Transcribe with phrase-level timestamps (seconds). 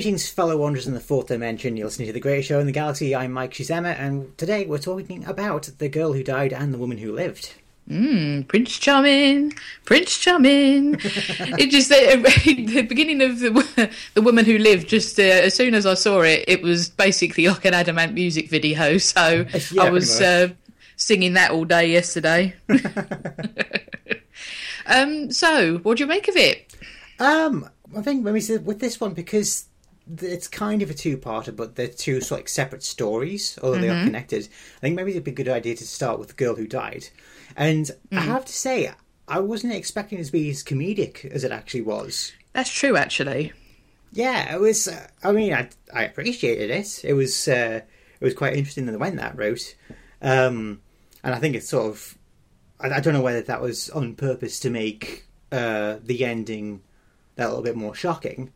[0.00, 1.76] Greetings, fellow wanderers in the fourth dimension.
[1.76, 3.14] You're listening to The Greatest Show in the Galaxy.
[3.14, 6.96] I'm Mike Shizema, and today we're talking about the girl who died and the woman
[6.96, 7.52] who lived.
[7.86, 9.52] Mm, Prince Charming,
[9.84, 10.94] Prince Charming.
[11.02, 14.88] it just the, the beginning of the the woman who lived.
[14.88, 18.14] Just uh, as soon as I saw it, it was basically like an Adam Ant
[18.14, 18.96] music video.
[18.98, 20.48] So Yeah, I was uh,
[20.96, 22.54] singing that all day yesterday.
[24.86, 25.30] um.
[25.30, 26.74] So, what do you make of it?
[27.18, 29.66] Um, I think when we said with this one because
[30.20, 33.88] it's kind of a two-parter, but they're two sort of like separate stories, although they
[33.88, 34.48] are connected.
[34.78, 37.08] I think maybe it'd be a good idea to start with the girl who died.
[37.56, 38.92] And I have to say,
[39.28, 42.32] I wasn't expecting it to be as comedic as it actually was.
[42.52, 43.52] That's true, actually.
[44.12, 44.88] Yeah, it was.
[44.88, 47.04] Uh, I mean, I I appreciated it.
[47.04, 47.80] It was uh,
[48.20, 49.76] it was quite interesting that they went that route,
[50.20, 50.80] um,
[51.22, 52.18] and I think it's sort of.
[52.80, 56.82] I, I don't know whether that was on purpose to make uh, the ending
[57.36, 58.52] that little bit more shocking,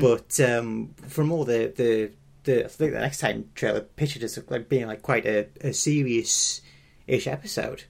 [0.00, 2.10] but um, from all the the
[2.44, 5.48] the I think the next time trailer pictured it as like being like quite a,
[5.60, 6.60] a serious
[7.06, 7.84] ish episode.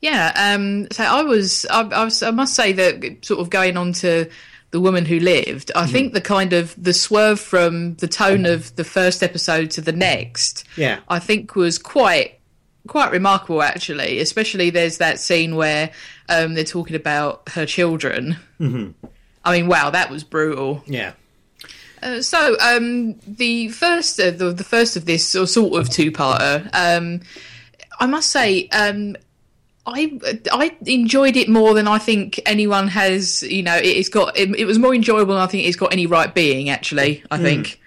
[0.00, 0.32] Yeah.
[0.34, 0.88] Um.
[0.90, 1.64] So I was.
[1.66, 2.22] I, I was.
[2.22, 4.28] I must say that sort of going on to
[4.72, 5.70] the woman who lived.
[5.74, 9.80] I think the kind of the swerve from the tone of the first episode to
[9.80, 10.64] the next.
[10.76, 11.00] Yeah.
[11.08, 12.40] I think was quite
[12.88, 14.18] quite remarkable actually.
[14.18, 15.90] Especially there's that scene where
[16.28, 18.36] um, they're talking about her children.
[18.60, 19.06] Mm-hmm.
[19.46, 20.82] I mean, wow, that was brutal.
[20.86, 21.12] Yeah.
[22.02, 27.20] Uh, so um, the first, uh, the, the first of this sort of two-parter, um,
[27.98, 29.16] I must say, um,
[29.86, 30.18] I
[30.52, 33.44] I enjoyed it more than I think anyone has.
[33.44, 35.92] You know, it, it's got it, it was more enjoyable than I think it's got
[35.92, 36.68] any right being.
[36.68, 37.80] Actually, I think.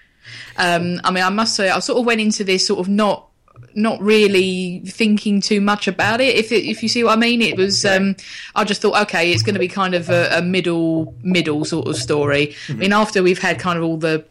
[0.56, 3.28] Um, I mean, I must say, I sort of went into this sort of not
[3.74, 6.36] not really thinking too much about it.
[6.36, 7.84] If it, if you see what I mean, it was.
[7.84, 8.16] Um,
[8.54, 11.88] I just thought, okay, it's going to be kind of a, a middle middle sort
[11.88, 12.54] of story.
[12.68, 14.24] I mean, after we've had kind of all the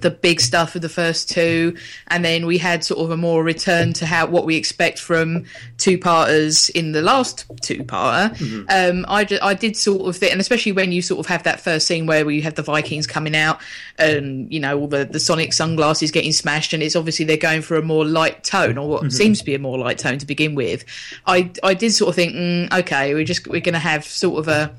[0.00, 1.76] the big stuff of the first two,
[2.08, 5.44] and then we had sort of a more return to how what we expect from
[5.78, 8.30] two parters in the last two parter.
[8.68, 11.60] Um, I I did sort of think, and especially when you sort of have that
[11.60, 13.60] first scene where we have the Vikings coming out,
[13.98, 17.62] and you know all the the Sonic sunglasses getting smashed, and it's obviously they're going
[17.62, 20.26] for a more light tone or what seems to be a more light tone to
[20.26, 20.84] begin with.
[21.26, 24.38] I I did sort of think, mm, okay, we're just we're going to have sort
[24.40, 24.74] of a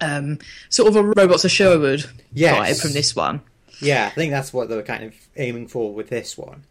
[0.00, 0.38] um,
[0.68, 2.54] sort of a robots of Sherwood Yes.
[2.54, 3.40] vibe from this one.
[3.80, 6.64] Yeah, I think that's what they were kind of aiming for with this one.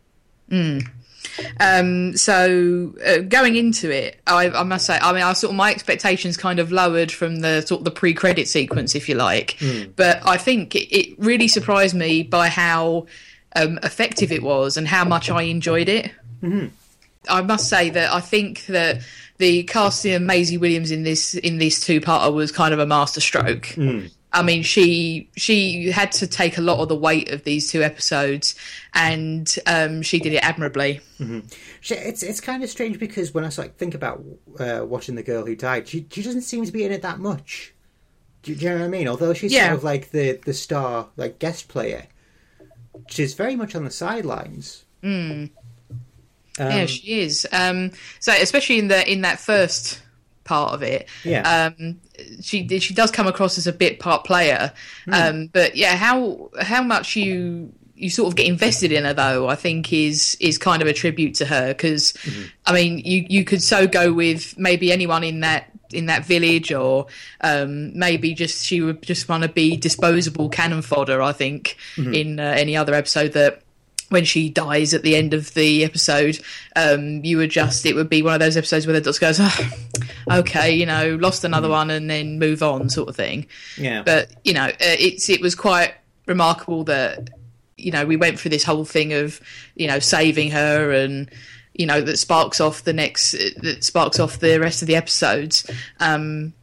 [1.59, 5.55] Um, so uh, going into it, I, I must say, I mean, I sort of
[5.57, 9.57] my expectations kind of lowered from the sort of the pre-credit sequence, if you like.
[9.95, 13.07] But I think it, it really surprised me by how
[13.55, 16.11] um, effective it was and how much I enjoyed it.
[17.29, 19.01] I must say that I think that
[19.37, 22.85] the casting of Maisie Williams in this in this two parter was kind of a
[22.85, 23.75] masterstroke.
[24.33, 27.81] I mean, she she had to take a lot of the weight of these two
[27.81, 28.55] episodes,
[28.93, 31.01] and um, she did it admirably.
[31.81, 34.23] She- It's it's kind of strange because when I of think about
[34.59, 37.19] uh, watching the girl who died, she she doesn't seem to be in it that
[37.19, 37.73] much.
[38.43, 39.07] Do, do you know what I mean?
[39.07, 39.67] Although she's Yeah.
[39.67, 42.05] sort of like the the star like guest player,
[43.09, 44.83] she's very much on the sidelines.
[45.03, 45.51] Mm.
[46.59, 47.47] Um, yeah, she is.
[47.51, 50.01] Um, so especially in the in that first
[50.43, 51.71] part of it, Yeah.
[51.77, 51.99] um,
[52.41, 54.71] she she does come across as a bit part player.
[55.11, 59.47] Um, but yeah, how how much you you sort of get invested in her though,
[59.47, 62.13] I think is is kind of a tribute to her because
[62.65, 66.71] I mean you you could so go with maybe anyone in that in that village
[66.71, 67.07] or
[67.41, 72.41] um, maybe just she would just want to be disposable cannon fodder i think in
[72.41, 73.61] uh, any other episode that
[74.09, 76.39] when she dies at the end of the episode,
[76.75, 79.39] um, you would just it would be one of those episodes where the just goes,
[79.39, 79.69] oh,
[80.31, 83.47] okay, you know, lost another one and then move on, sort of thing.
[83.77, 84.03] yeah.
[84.03, 85.93] But you know, uh, it's it was quite
[86.25, 87.29] remarkable that
[87.77, 89.39] you know we went through this whole thing of
[89.75, 91.29] you know saving her and
[91.73, 93.31] you know that sparks off the next
[93.61, 95.69] that sparks off the rest of the episodes.
[95.99, 96.53] Um,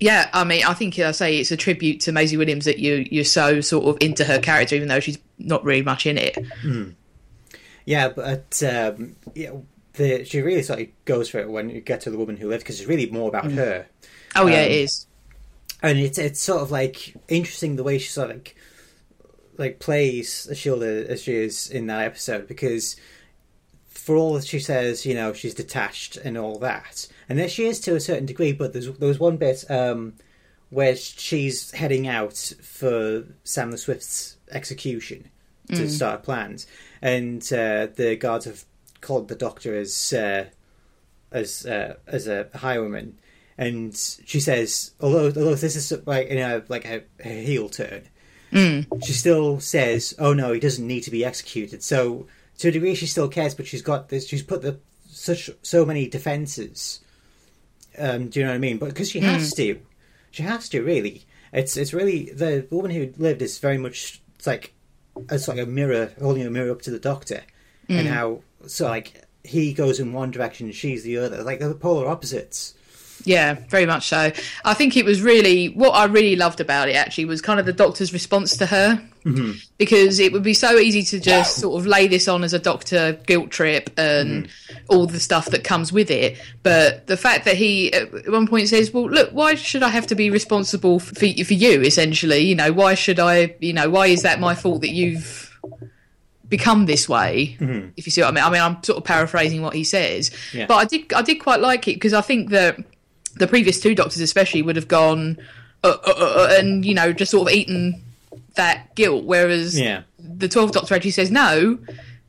[0.00, 3.06] yeah, I mean, I think I say it's a tribute to Maisie Williams that you
[3.10, 6.36] you're so sort of into her character, even though she's not really much in it.
[7.84, 9.52] Yeah, but um, yeah,
[9.94, 12.48] the, she really sort of goes for it when you get to the woman who
[12.48, 13.86] lived because it's really more about her.
[14.36, 15.06] Oh yeah, Um, it is.
[15.82, 18.56] and it's it's sort of like interesting the way she sort of like
[19.56, 22.94] like plays Ashildr as she is in that episode because
[23.88, 27.64] for all that she says, you know, she's detached and all that, and there she
[27.66, 28.52] is to a certain degree.
[28.52, 30.14] But there's there was one bit um,
[30.70, 35.30] where she's heading out for Sam the Swift's execution
[35.68, 36.66] to start plans,
[37.02, 38.64] and uh, the guards have
[39.00, 40.46] called the doctor as uh,
[41.30, 43.18] as uh, as a highwayman,
[43.58, 48.02] and she says, although although this is like you know like a, a heel turn,
[49.04, 52.26] she still says, "Oh no, he doesn't need to be executed." So
[52.58, 54.26] to a degree, she still cares, but she's got this.
[54.26, 57.00] She's put the such so many defenses.
[57.98, 58.78] Um, do you know what I mean?
[58.78, 59.80] But because she has to,
[60.30, 61.24] she has to really.
[61.52, 64.72] It's it's really the woman who lived is very much it's like
[65.30, 67.42] it's like a mirror holding a mirror up to the doctor,
[67.88, 68.10] and mm.
[68.10, 72.08] how so like he goes in one direction, she's the other, like they're the polar
[72.08, 72.74] opposites.
[73.24, 74.30] Yeah, very much so.
[74.64, 76.94] I think it was really what I really loved about it.
[76.94, 79.52] Actually, was kind of the doctor's response to her, Mm-hmm.
[79.78, 82.58] because it would be so easy to just sort of lay this on as a
[82.58, 84.84] doctor guilt trip and Mm-hmm.
[84.88, 86.38] all the stuff that comes with it.
[86.62, 90.06] But the fact that he at one point says, "Well, look, why should I have
[90.08, 91.82] to be responsible for for you?
[91.82, 93.54] Essentially, you know, why should I?
[93.60, 95.44] You know, why is that my fault that you've?"
[96.48, 97.88] become this way Mm-hmm.
[97.98, 100.30] if you see what i mean i mean i'm sort of paraphrasing what he says
[100.54, 100.64] Yeah.
[100.66, 102.78] but i did i did quite like it because i think that
[103.36, 105.36] the previous two doctors especially would have gone
[105.84, 108.02] uh, uh, uh, and you know just sort of eaten
[108.58, 110.02] that guilt whereas Yeah.
[110.18, 111.78] the 12th doctor actually says no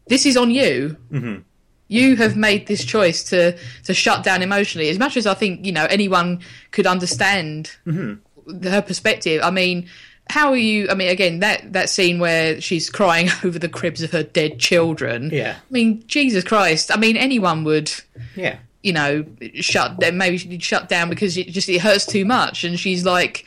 [0.08, 1.42] this is on you Mm-hmm.
[1.90, 5.66] you have made this choice to to shut down emotionally as much as i think
[5.66, 6.40] you know anyone
[6.72, 8.64] could understand Mm-hmm.
[8.68, 9.88] her perspective i mean
[10.30, 14.02] how are you i mean again that that scene where she's crying over the cribs
[14.04, 15.56] of her dead children Yeah.
[15.58, 17.92] i mean jesus christ i mean anyone would
[18.36, 22.64] Yeah, you know, shut maybe she'd shut down because it just it hurts too much,
[22.64, 23.44] and she's like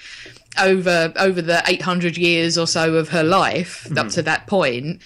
[0.60, 4.08] over over the eight hundred years or so of her life up mm-hmm.
[4.08, 5.00] to that point.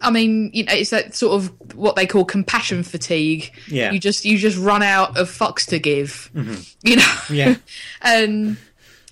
[0.00, 3.52] I mean, you know, it's that sort of what they call compassion fatigue.
[3.68, 3.92] Yeah.
[3.92, 6.30] you just you just run out of fucks to give.
[6.34, 6.60] Mm-hmm.
[6.82, 7.56] You know, Yeah.
[8.02, 8.56] and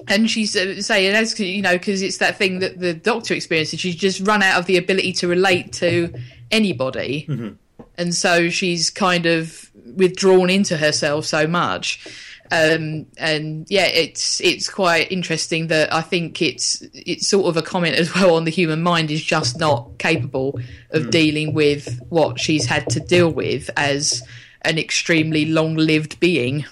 [0.08, 3.80] and she's uh, saying as you know because it's that thing that the doctor experiences.
[3.80, 6.12] She's just run out of the ability to relate to
[6.50, 7.54] anybody mm-hmm.
[7.96, 12.06] and so she's kind of withdrawn into herself so much
[12.52, 17.62] um, and yeah it's it's quite interesting that i think it's it's sort of a
[17.62, 20.58] comment as well on the human mind is just not capable
[20.90, 24.22] of dealing with what she's had to deal with as
[24.62, 26.66] an extremely long-lived being.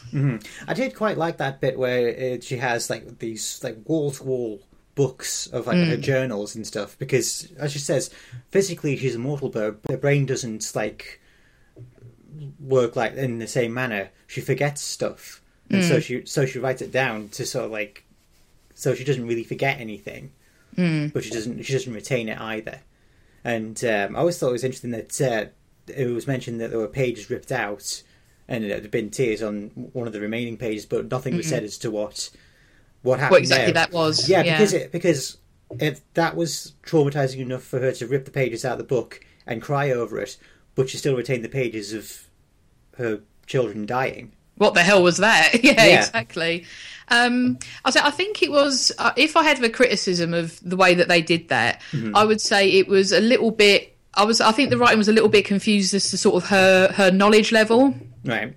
[0.67, 4.25] I did quite like that bit where uh she has like these like wall to
[4.25, 4.61] wall
[4.95, 8.11] books of like her journals and stuff because as she says
[8.51, 11.21] physically she's a immortal but her brain doesn't like
[12.59, 14.11] work like in the same manner.
[14.27, 18.05] She forgets stuff and so she so she writes it down to sort of like
[18.75, 20.31] so she doesn't really forget anything
[21.13, 22.81] but she doesn't she doesn't retain it either
[23.45, 25.47] and um, I always thought it was interesting that uh,
[25.87, 28.03] it was mentioned that there were pages ripped out
[28.49, 31.63] and there had been tears on one of the remaining pages, but nothing was said
[31.63, 32.31] as to what
[33.03, 33.33] what happened.
[33.33, 33.87] what exactly there.
[33.87, 35.39] that was Yeah, because it because
[35.79, 39.25] it, that was traumatizing enough for her to rip the pages out of the book
[39.47, 40.39] and cry over it,
[40.75, 42.29] but she still retained the pages of
[42.97, 44.33] her children dying.
[44.59, 45.55] What the hell was that?
[45.65, 45.99] yeah, Yeah.
[46.01, 46.65] exactly.
[47.11, 48.93] Um, I say I think it was.
[48.99, 52.15] Uh, if I had a criticism of the way that they did that, Mm-hmm.
[52.15, 53.97] I would say it was a little bit.
[54.15, 54.41] I was.
[54.43, 57.11] I think the writing was a little bit confused as to sort of her her
[57.11, 57.95] knowledge level.
[58.25, 58.55] Right.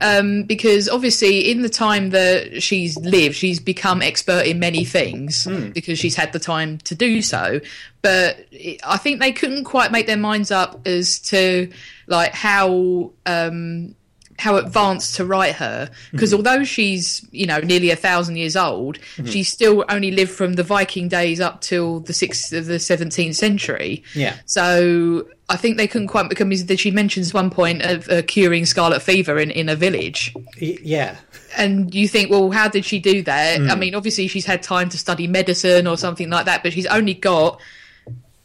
[0.00, 5.46] Um, because obviously, in the time that she's lived, she's become expert in many things
[5.72, 7.60] because she's had the time to do so.
[8.02, 8.46] But
[8.84, 11.70] I think they couldn't quite make their minds up as to
[12.08, 13.94] like how um,
[14.38, 15.90] how advanced to write her.
[16.10, 20.54] Because although she's you know nearly a thousand years old, she still only lived from
[20.54, 24.02] the Viking days up till the sixth of the seventeenth century.
[24.14, 24.36] Yeah.
[24.46, 29.00] So I think they couldn't quite because she mentions one point of uh, curing scarlet
[29.02, 30.34] fever in, in a village.
[30.58, 31.16] Yeah.
[31.56, 33.60] And you think, well, how did she do that?
[33.60, 33.70] Hmm.
[33.70, 36.86] I mean, obviously she's had time to study medicine or something like that, but she's
[36.86, 37.60] only got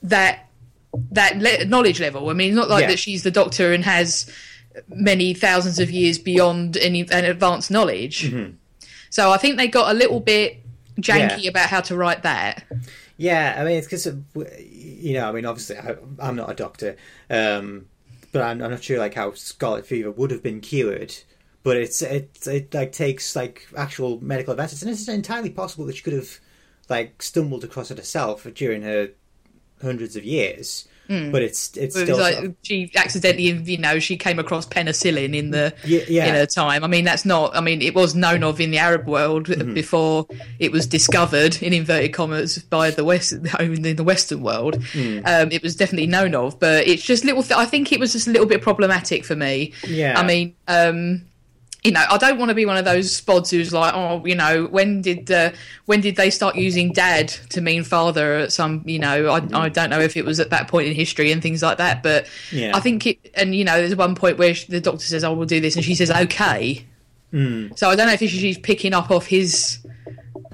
[0.03, 0.45] that
[1.11, 2.29] that le- knowledge level.
[2.29, 2.89] I mean, it's not like Yeah.
[2.89, 4.29] that she's the doctor and has
[4.87, 8.33] many thousands of years beyond any an advanced knowledge.
[9.09, 10.63] So I think they got a little bit
[10.99, 11.39] janky Mm-hmm.
[11.41, 11.49] Yeah.
[11.49, 12.63] about how to write that.
[13.17, 14.05] Yeah, I mean, it's because
[14.59, 16.95] you know, I mean, obviously, I, I'm not a doctor,
[17.29, 17.87] um,
[18.31, 21.15] but I'm, I'm not sure like how scarlet fever would have been cured.
[21.63, 25.97] But it's it it like takes like actual medical advances, and it's entirely possible that
[25.97, 26.39] she could have
[26.87, 29.09] like stumbled across it herself during her
[29.81, 30.87] hundreds of years.
[31.09, 34.67] But it's it's It still like sort of- she accidentally, you know, she came across
[34.67, 36.25] penicillin in the Yeah, yeah.
[36.27, 36.83] in her time.
[36.83, 37.55] I mean, that's not.
[37.55, 39.73] I mean, it was known of in the Arab world Mm-hmm.
[39.73, 40.27] before
[40.59, 44.79] it was discovered in inverted commas by the West in the Western world.
[44.93, 45.21] Mm.
[45.25, 47.41] Um, it was definitely known of, but it's just little.
[47.41, 49.73] Th- I think it was just a little bit problematic for me.
[49.87, 50.13] Yeah.
[50.19, 50.53] I mean.
[50.67, 51.23] Um,
[51.83, 54.35] you know, I don't want to be one of those spods who's like, oh, you
[54.35, 55.51] know, when did uh,
[55.85, 58.35] when did they start using dad to mean father?
[58.35, 60.93] At some, you know, I, I don't know if it was at that point in
[60.93, 62.75] history and things like that, but Yeah.
[62.75, 63.31] I think it.
[63.35, 65.75] And you know, there's one point where she, the doctor says, "I will do this,"
[65.77, 66.85] and she says, "Okay."
[67.31, 69.77] So I don't know if she's picking up off his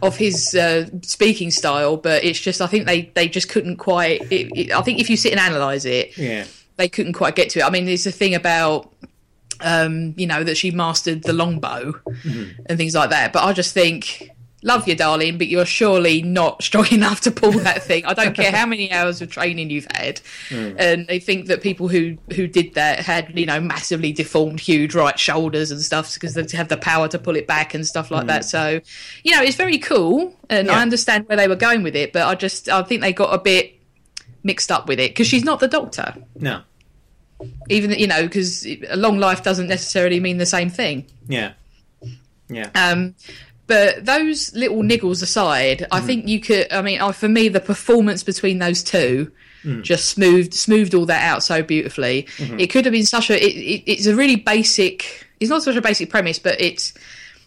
[0.01, 4.21] of his uh, speaking style, but it's just I think they they just couldn't quite.
[4.31, 6.45] It, it, I think if you sit and analyze it, Yeah.
[6.75, 7.63] they couldn't quite get to it.
[7.65, 8.91] I mean, there's a thing about
[9.61, 12.61] um, you know that she mastered the longbow mm-hmm.
[12.65, 14.31] and things like that, but I just think.
[14.63, 18.03] Love you, darling, but you're surely not strong enough to pull that thing.
[18.03, 20.75] I don't care how many hours of training you've had, mm.
[20.79, 24.95] and they think that people who who did that had you know massively deformed, huge
[24.95, 28.09] right shoulders and stuff because they have the power to pull it back and stuff
[28.09, 28.41] like that.
[28.41, 28.45] Mm.
[28.45, 28.81] So,
[29.23, 32.23] you know, it's very cool, and I understand where they were going with it, but
[32.23, 33.75] I just I think they got a bit
[34.45, 36.61] mixed up with it because she's not the doctor No.
[37.69, 41.05] Even you know because a long life doesn't necessarily mean the same thing.
[41.27, 41.53] Yeah.
[42.47, 42.69] Yeah.
[42.75, 43.15] um
[43.65, 47.59] but those little niggles aside i think you could i mean uh, for me the
[47.59, 49.31] performance between those two
[49.81, 52.27] just smoothed smoothed all that out so beautifully.
[52.37, 55.75] It could have been such a it, it, it's a really basic it's not such
[55.75, 56.93] a basic premise but it's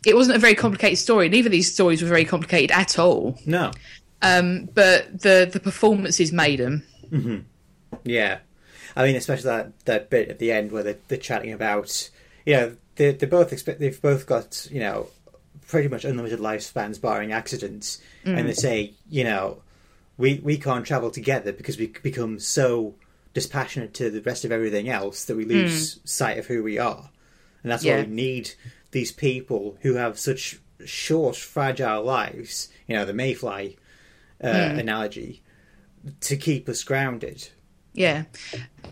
[0.05, 3.39] it wasn't a very complicated story neither of these stories were very complicated at all.
[3.47, 3.71] No.
[4.23, 6.83] um but the the performances made them
[8.03, 8.39] Yeah,
[8.97, 12.11] I mean, especially that, that bit at the end where they're, they're chatting about,
[12.45, 15.07] you know, they they both expect they've both got you know
[15.67, 18.47] pretty much unlimited lifespans barring accidents, and mm.
[18.47, 19.63] they say you know
[20.19, 22.95] we we can't travel together because we become so
[23.33, 25.51] dispassionate to the rest of everything else that we mm.
[25.51, 27.11] lose sight of who we are,
[27.63, 28.51] and that's why we need
[28.91, 32.69] these people who have such short, fragile lives.
[32.87, 33.79] You know, the mayfly
[34.43, 34.79] uh, mm.
[34.79, 35.43] analogy
[36.21, 37.49] to keep us grounded.
[37.99, 38.25] Yeah,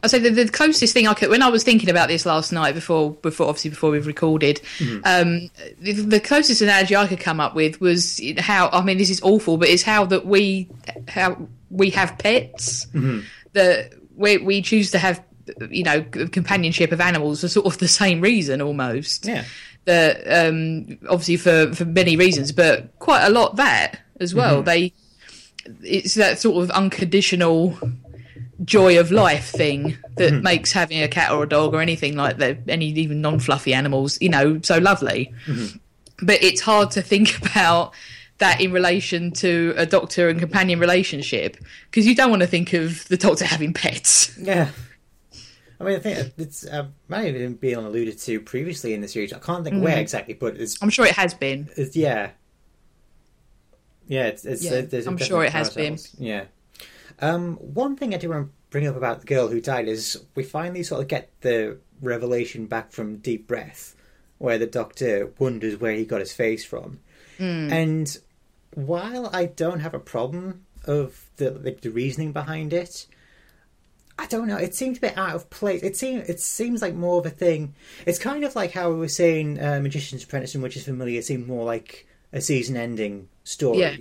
[0.03, 2.53] I say the, the closest thing I could when I was thinking about this last
[2.53, 4.61] night before before obviously before we've recorded,
[5.05, 9.11] um, the, the closest analogy I could come up with was how I mean this
[9.11, 10.69] is awful, but it's how that we
[11.09, 12.87] how we have pets
[13.53, 15.23] that we we choose to have
[15.71, 19.27] you know companionship of animals for sort of the same reason almost.
[19.27, 19.45] Yeah.
[19.85, 24.63] that um, obviously for for many reasons, but quite a lot that as well.
[24.63, 24.93] They
[25.83, 27.79] it's that sort of unconditional
[28.65, 32.39] joy of life thing that makes having a cat or a dog or anything like
[32.39, 35.33] that, any even non-fluffy animals, you know, so lovely.
[36.23, 37.93] But it's hard to think about
[38.39, 41.57] that in relation to a doctor and companion relationship
[41.91, 44.37] because you don't want to think of the doctor having pets.
[44.39, 44.71] Yeah.
[45.79, 49.09] I mean, I think it's uh, might have even been alluded to previously in the
[49.09, 49.33] series.
[49.33, 51.69] I can't think where exactly, but it's, I'm sure it has been.
[51.77, 52.31] it's yeah,
[54.07, 54.27] yeah.
[54.27, 55.99] It's, it's Yeah, uh, there's I'm sure it has been.
[56.19, 56.45] Yeah.
[57.21, 60.23] Um, one thing I do want to bring up about the girl who died is
[60.35, 63.95] we finally sort of get the revelation back from Deep Breath,
[64.39, 67.01] where the doctor wonders where he got his face from,
[67.39, 67.71] Hmm.
[67.73, 68.19] and
[68.75, 73.07] while I don't have a problem of the like the reasoning behind it,
[74.19, 74.57] I don't know.
[74.57, 75.83] It seemed a bit out of place.
[75.83, 77.75] It seems it seems like more of a thing.
[78.07, 81.19] It's kind of like how we were saying uh, Magician's Apprentice, and which is familiar.
[81.19, 83.79] It seemed more like a season-ending story.
[83.79, 83.97] Yeah.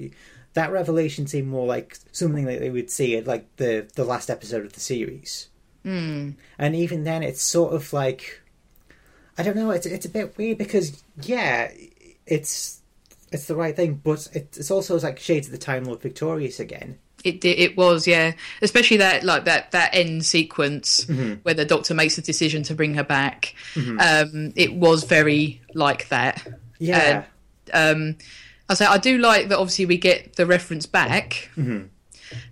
[0.56, 4.30] That revelation seemed more like something that they would see at like the the last
[4.30, 5.50] episode of the series.
[5.86, 6.36] Mm.
[6.58, 8.42] And even then, it's sort of like
[9.38, 9.72] I don't know.
[9.72, 11.72] It's it's a bit weird because yeah,
[12.26, 12.82] it's
[13.32, 16.60] it's the right thing, but it, it's also like shades of the Time Lord Victorious
[16.60, 16.98] again.
[17.24, 17.58] It did.
[17.58, 18.34] It was, yeah.
[18.62, 21.08] Especially that, like that, that end sequence
[21.42, 23.56] where the doctor makes the decision to bring her back.
[23.76, 26.48] Um, it was very like that.
[26.78, 27.24] Yeah.
[27.74, 28.18] Um,
[28.70, 29.58] I say I do like that.
[29.60, 31.50] Obviously, we get the reference back.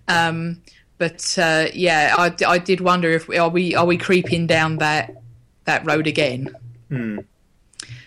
[0.08, 0.62] Um,
[0.98, 5.22] but uh, yeah, I, I did wonder if are we are we creeping down that
[5.64, 6.54] that road again?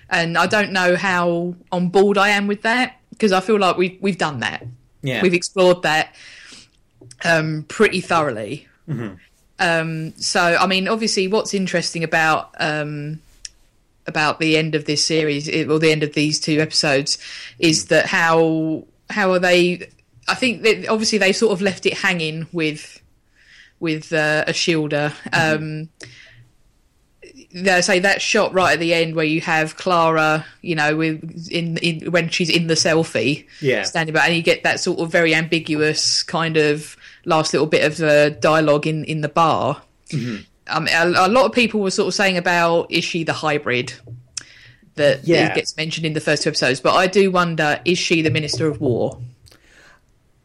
[0.10, 3.76] And I don't know how on board I am with that because I feel like
[3.78, 4.66] we we've done that.
[5.02, 5.22] yeah.
[5.22, 6.16] We've explored that
[7.26, 8.68] um, pretty thoroughly.
[9.60, 13.20] Um, so, I mean, obviously, what's interesting about um,
[14.08, 17.18] about the end of this series, or the end of these two episodes,
[17.60, 19.90] is that how how are they?
[20.28, 23.02] I think that obviously they sort of left it hanging with
[23.80, 25.14] with uh, Ashildr.
[25.34, 25.90] Um,
[27.54, 31.48] they say that shot right at the end where you have Clara, you know, with
[31.50, 33.84] in, in when she's in the selfie, Yeah.
[33.84, 37.84] standing back, and you get that sort of very ambiguous kind of last little bit
[37.86, 39.82] of uh, dialogue in in the bar.
[40.70, 43.94] Um, a, a lot of people were sort of saying about is she the hybrid
[44.96, 45.48] that, Yeah.
[45.48, 48.32] that gets mentioned in the first two episodes, but I do wonder is she the
[48.32, 49.20] Minister of War?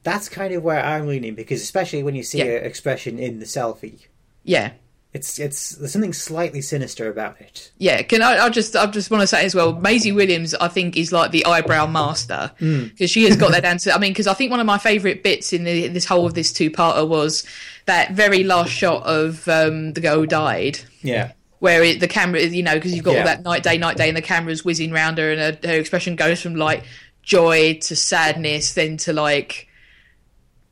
[0.05, 2.45] That's kind of where I'm leaning because, especially when you see Yeah.
[2.59, 4.07] an expression in the selfie,
[4.45, 4.73] Yeah.
[5.15, 7.71] It's it's there's something slightly sinister about it.
[7.77, 10.69] Yeah, can I, I just I just want to say as well, Maisie Williams I
[10.69, 13.95] think is like the eyebrow master because she has got that to.
[13.95, 16.33] I mean, because I think one of my favourite bits in the, this whole of
[16.35, 17.45] this two parter was
[17.85, 22.41] that very last shot of um, the girl who died, Yeah, where it, the camera,
[22.43, 23.19] you know, because you've got Yeah.
[23.21, 25.79] all that night day night day, and the camera's whizzing round her, and her, her
[25.79, 26.85] expression goes from like
[27.23, 29.69] joy to sadness, then to like,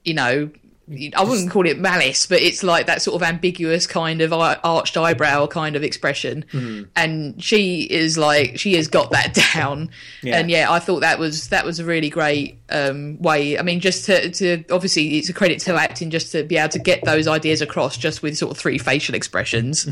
[0.05, 0.51] you know,
[0.91, 4.97] I wouldn't call it malice, but it's like that sort of ambiguous kind of arched
[4.97, 6.45] eyebrow kind of expression.
[6.53, 6.91] Mm-hmm.
[6.97, 9.91] And she is like she has got that down.
[10.23, 10.39] Yeah.
[10.39, 13.59] And yeah, I thought that was that was a really great um, way.
[13.59, 16.71] I mean, just to, to obviously it's a credit to acting just to be able
[16.71, 19.87] to get those ideas across just with sort of three facial expressions.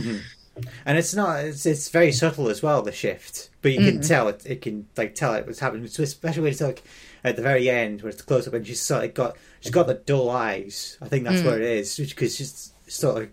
[0.84, 4.26] and it's not it's, it's very subtle as well the shift but you can tell
[4.26, 6.82] it it can like tell it was happening so especially when it's like
[7.24, 9.86] at the very end where it's close up and she's sort of got she's got
[9.86, 13.28] the dull eyes i think that's what it is because she's sort of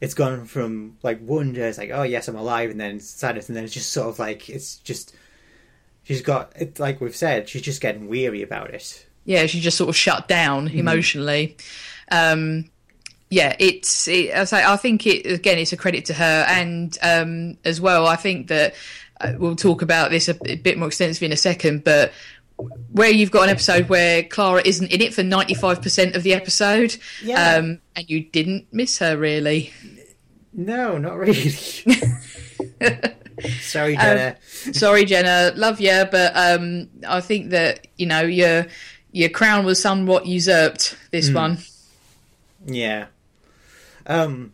[0.00, 3.56] it's gone from like wonder it's like oh yes i'm alive and then sadness and
[3.56, 5.14] then it's just sort of like it's just
[6.02, 9.76] she's got it like we've said she's just getting weary about it yeah, she just
[9.76, 11.56] sort of shut down emotionally.
[12.10, 12.70] Um,
[13.28, 14.08] yeah, it's.
[14.08, 15.58] It, I say, I think it again.
[15.58, 18.74] It's a credit to her, and um, as well, I think that
[19.20, 21.84] uh, we'll talk about this a, a bit more extensively in a second.
[21.84, 22.12] But
[22.92, 26.22] where you've got an episode where Clara isn't in it for ninety five percent of
[26.22, 27.56] the episode, Yeah.
[27.56, 29.72] um, and you didn't miss her really.
[30.52, 31.50] no not really
[33.60, 34.36] sorry jenna
[34.72, 38.66] Sorry, Jenna, love you, but um, I think that you know your
[39.12, 40.96] your crown was somewhat usurped.
[41.10, 41.58] This one.
[42.66, 43.06] Yeah.
[44.06, 44.52] Um.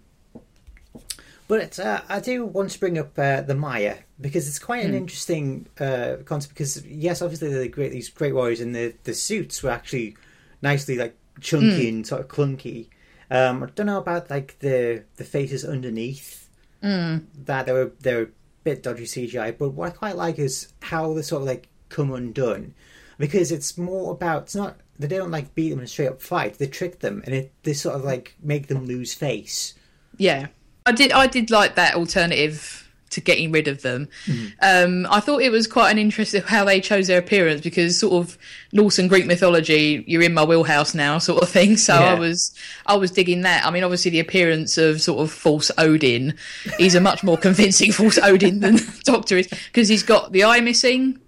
[1.49, 4.95] But uh, I do want to bring up uh, the Mire because it's quite an
[4.95, 6.55] interesting uh, concept.
[6.55, 10.17] Because yes, obviously they're great, these great warriors, and the the suits were actually
[10.63, 12.89] nicely like chunky and sort of clunky.
[13.31, 16.49] Um, I don't know about like the the faces underneath
[17.45, 18.29] that they were they were a
[18.65, 19.57] bit dodgy CGI.
[19.57, 22.75] But what I quite like is how they sort of like come undone
[23.19, 26.21] because it's more about it's not they don't like beat them in a straight up
[26.23, 26.59] fight.
[26.59, 29.75] They trick them and it they sort of like make them lose face.
[30.19, 30.49] Yeah,
[30.87, 31.13] I did.
[31.13, 34.09] I did like that alternative to getting rid of them.
[34.61, 38.15] Um, I thought it was quite an interesting how they chose their appearance because sort
[38.15, 38.37] of
[38.73, 41.77] Norse and Greek mythology, you're in my wheelhouse now, sort of thing.
[41.77, 42.53] So I was,
[42.85, 43.65] I was digging that.
[43.65, 46.35] I mean, obviously the appearance of sort of false Odin,
[46.79, 50.61] he's a much more convincing false Odin than Doctor is because he's got the eye
[50.61, 51.19] missing,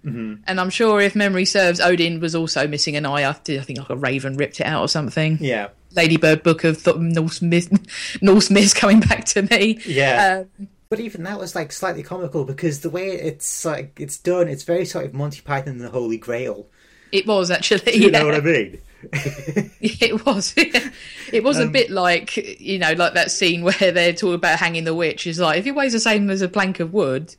[0.45, 3.27] and I'm sure if memory serves, Odin was also missing an eye.
[3.27, 5.37] I, did, I think like a raven ripped it out or something.
[5.39, 5.69] Yeah.
[5.95, 7.69] Ladybird book of th- Norse myth,
[8.21, 9.79] Norse myths coming back to me.
[9.85, 10.45] Yeah.
[10.59, 14.47] Um, But even that was like slightly comical because the way it's like it's done,
[14.47, 16.67] it's very sort of Monty Python and the Holy Grail.
[17.11, 17.95] it was actually.
[17.95, 18.19] You yeah.
[18.19, 18.81] know what I mean?
[19.81, 20.53] It was.
[20.57, 24.83] it was a bit like you know, like that scene where they're talking about hanging
[24.83, 25.25] the witch.
[25.27, 27.33] Is like if it weighs the same as a plank of wood.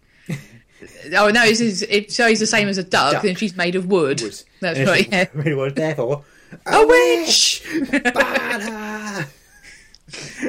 [1.16, 3.22] oh no, it's, it's, if so, he's the same as a duck, Duck.
[3.22, 4.22] then she's made of wood.
[4.22, 5.08] Was- That's and right.
[5.10, 5.26] Yeah.
[5.34, 6.24] Really was therefore
[6.66, 7.62] A witch.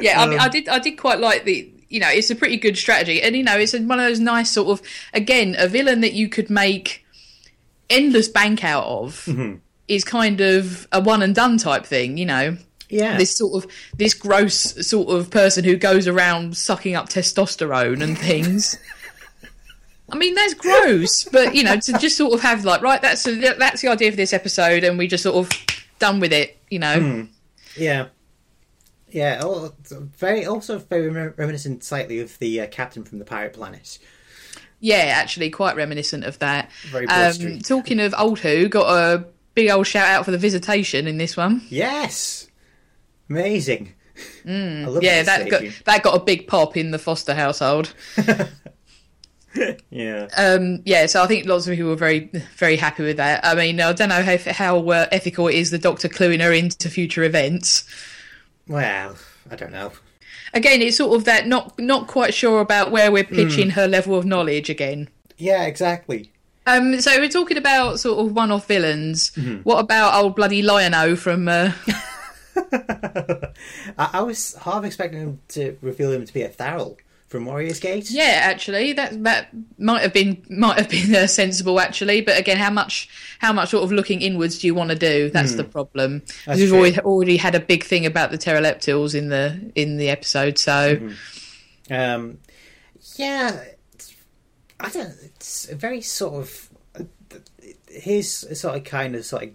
[0.00, 2.34] Yeah, I mean, Um, I did, I did quite like the, you know, it's a
[2.34, 5.68] pretty good strategy, and you know, it's one of those nice sort of, again, a
[5.68, 7.04] villain that you could make
[7.90, 9.56] endless bank out of Mm-hmm.
[9.88, 12.56] is kind of a one and done type thing, you know.
[12.88, 13.16] Yeah.
[13.16, 18.18] This sort of this gross sort of person who goes around sucking up testosterone and
[18.18, 18.76] things.
[20.10, 23.22] I mean, that's gross, but you know, to just sort of have like, right, that's
[23.22, 25.50] that's the idea for this episode, and we just sort of
[26.02, 27.00] done with it, you know.
[27.00, 27.22] Hmm.
[27.76, 28.08] Yeah.
[29.08, 33.98] Yeah, oh, very also very reminiscent slightly of the uh, captain from the Pirate Planet.
[34.80, 36.70] Yeah, actually, quite reminiscent of that.
[36.90, 41.06] Very Um, talking of old Who, got a big old shout out for the visitation
[41.06, 41.62] in this one.
[41.68, 42.48] Yes,
[43.30, 43.94] amazing.
[44.46, 45.02] I love Hmm.
[45.02, 47.94] Yeah, that got that got a big pop in the Foster household.
[49.90, 53.44] Yeah, Um, yeah, so I think lots of people were very very happy with that.
[53.44, 56.52] I mean, I don't know how how uh, ethical it is the Doctor cluing her
[56.52, 57.84] into future events.
[58.66, 59.16] well,
[59.50, 59.92] I don't know.
[60.54, 64.16] Again, it's sort of that not not quite sure about where we're pitching her level
[64.16, 65.08] of knowledge again.
[65.38, 66.30] Yeah, exactly.
[66.66, 69.34] Um, so we're talking about sort of one-off villains.
[69.64, 71.48] What about old bloody Lion-O from?
[71.48, 71.72] Uh,
[72.72, 73.50] I,
[73.98, 76.96] I was half expecting him to reveal him to be a Tharil
[77.32, 78.10] from Warriors Gate.
[78.10, 82.20] yeah, actually, that that might have been might have been uh, sensible actually.
[82.20, 85.30] But again, how much how much sort of looking inwards do you want to do?
[85.30, 86.22] That's the problem.
[86.46, 90.10] That's We've already, already had a big thing about the Terileptils in the in the
[90.10, 91.10] episode, so
[91.90, 92.38] Um,
[93.16, 93.64] yeah,
[93.94, 94.14] it's,
[94.78, 95.14] I don't.
[95.24, 96.68] It's a very sort of
[97.88, 99.50] his sort of kind of sort of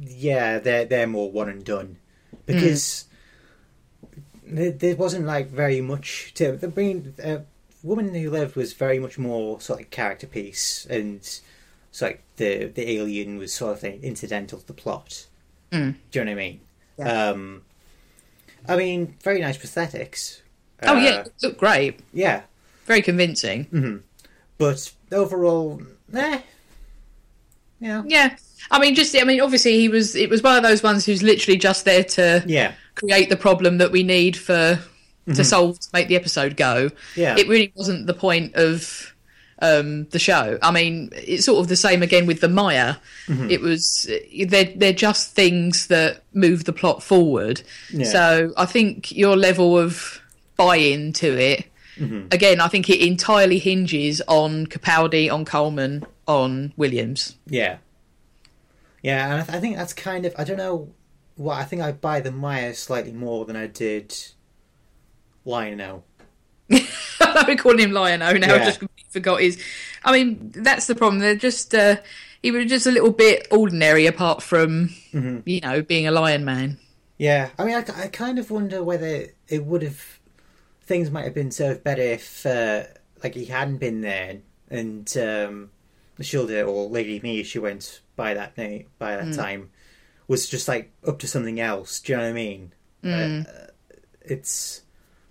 [0.00, 0.60] yeah.
[0.60, 1.98] They're they're more one and done
[2.46, 3.09] because there,
[4.52, 7.38] there wasn't like very much to the being uh,
[7.82, 11.40] woman who lived was very much more sort of character piece and
[11.92, 15.26] so like the the alien was sort of thing incidental to the plot.
[15.72, 15.94] Mm.
[16.10, 16.60] Do you know what I mean?
[16.98, 17.30] Yeah.
[17.30, 17.62] Um,
[18.68, 20.40] I mean, very nice prosthetics.
[20.82, 22.42] oh Uh, yeah, it looked great, yeah,
[22.86, 24.02] very convincing.
[24.58, 25.80] but overall,
[26.14, 26.40] eh.
[27.80, 28.02] Yeah.
[28.06, 28.36] Yeah,
[28.70, 30.14] I mean, just I mean, obviously he was.
[30.14, 32.74] It was one of those ones who's literally just there to Yeah.
[33.00, 34.78] Create the problem that we need for
[35.34, 36.86] to solve to make the episode go.
[36.88, 37.20] Mm-hmm.
[37.20, 37.36] Yeah.
[37.36, 39.14] It really wasn't the point of
[39.62, 40.58] um, the show.
[40.62, 42.98] I mean, it's sort of the same again with the Mire.
[43.26, 43.50] Mm-hmm.
[43.50, 44.10] It was
[44.48, 47.62] they're they're just things that move the plot forward.
[47.92, 48.06] Yeah.
[48.06, 50.20] So I think your level of
[50.56, 51.66] buy-in to it.
[51.96, 52.28] Mm-hmm.
[52.32, 57.36] Again, I think it entirely hinges on Capaldi, on Coleman, on Williams.
[57.46, 57.78] Yeah.
[59.02, 60.88] Yeah, and I, th- I think that's kind of I don't know
[61.40, 64.14] what I think I buy the Mire slightly more than I did
[65.44, 66.04] Lionel.
[66.68, 68.54] Been calling him Lion-O now.
[68.54, 69.62] I just completely forgot his.
[70.04, 71.20] I mean, that's the problem.
[71.20, 71.96] They're just uh,
[72.42, 75.40] he was just a little bit ordinary, apart from Mm-hmm.
[75.46, 76.78] you know being a Lion Man.
[77.18, 80.18] Yeah, I mean, I, I kind of wonder whether it would have
[80.82, 82.84] things might have been served better if uh,
[83.22, 84.38] like he hadn't been there
[84.70, 85.70] and um,
[86.20, 89.70] Shilda or Lady Me, she went by that name by that time,
[90.30, 91.98] was just like up to something else.
[92.00, 92.72] Do you know what I mean?
[93.04, 93.42] Uh,
[94.22, 94.82] it's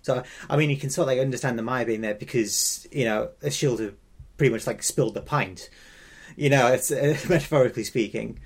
[0.02, 0.22] so.
[0.48, 3.30] I mean, you can sort of like understand the Mire being there because you know
[3.42, 3.94] Shilda
[4.36, 5.70] pretty much like spilled the pint.
[6.36, 8.38] You know, it's uh, metaphorically speaking.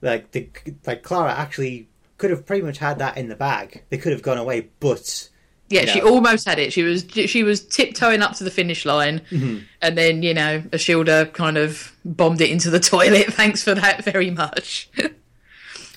[0.00, 0.48] Like the
[0.86, 1.88] like Clara actually
[2.18, 3.84] could have pretty much had that in the bag.
[3.90, 5.28] They could have gone away, but
[5.68, 6.72] Yeah, you she almost had it.
[6.72, 9.58] She was she was tiptoeing up to the finish line, Mm-hmm.
[9.82, 13.32] and then you know Ashildr kind of bombed it into the toilet.
[13.32, 14.90] Thanks for that very much.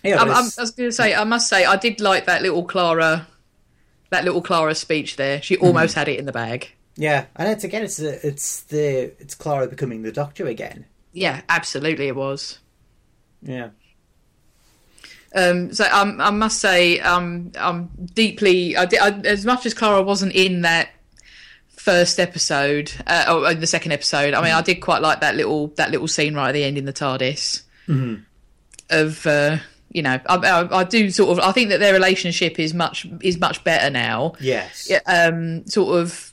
[0.05, 2.41] yeah, I'm, I'm, I was going to say, I must say, I did like that
[2.41, 3.27] little Clara,
[4.11, 5.41] that little Clara speech there.
[5.41, 5.65] She Mm-hmm.
[5.65, 6.71] almost had it in the bag.
[6.95, 10.85] yeah, and it's again, it's the, it's the it's Clara becoming the Doctor again.
[11.13, 12.59] Yeah, absolutely, it was.
[13.41, 13.69] Yeah,
[15.35, 18.75] Um, so um, I must say, um, I'm deeply.
[18.77, 20.89] I, I, as much as Clara wasn't in that
[21.69, 25.67] first episode, uh, or the second episode, I mean, I did quite like that little
[25.75, 27.61] that little scene right at the end in the TARDIS
[28.89, 29.27] of.
[29.27, 29.57] Uh,
[29.95, 31.39] you know, I, I, I do sort of.
[31.39, 34.33] I think that their relationship is much is much better now.
[34.41, 36.31] yes, Yeah, um, sort of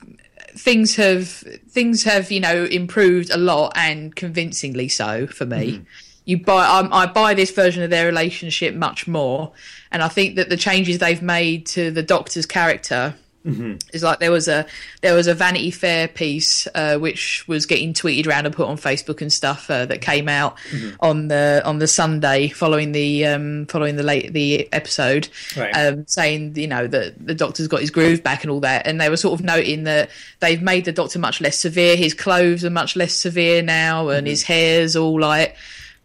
[0.54, 5.82] things have things have you know improved a lot and convincingly so for me.
[6.24, 9.52] You buy um, I buy this version of their relationship much more,
[9.92, 14.30] and I think that the changes they've made to the Doctor's character is like there
[14.30, 14.66] was a
[15.00, 18.76] there was a Vanity Fair piece uh, which was getting tweeted around and put on
[18.76, 20.56] Facebook and stuff uh, that came out
[21.00, 25.72] on the on the Sunday following the um, following the late the episode, Right.
[25.76, 29.00] um, saying you know that the Doctor's got his groove back and all that, and
[29.00, 31.96] they were sort of noting that they've made the Doctor much less severe.
[31.96, 35.56] His clothes are much less severe now, and his hair's all like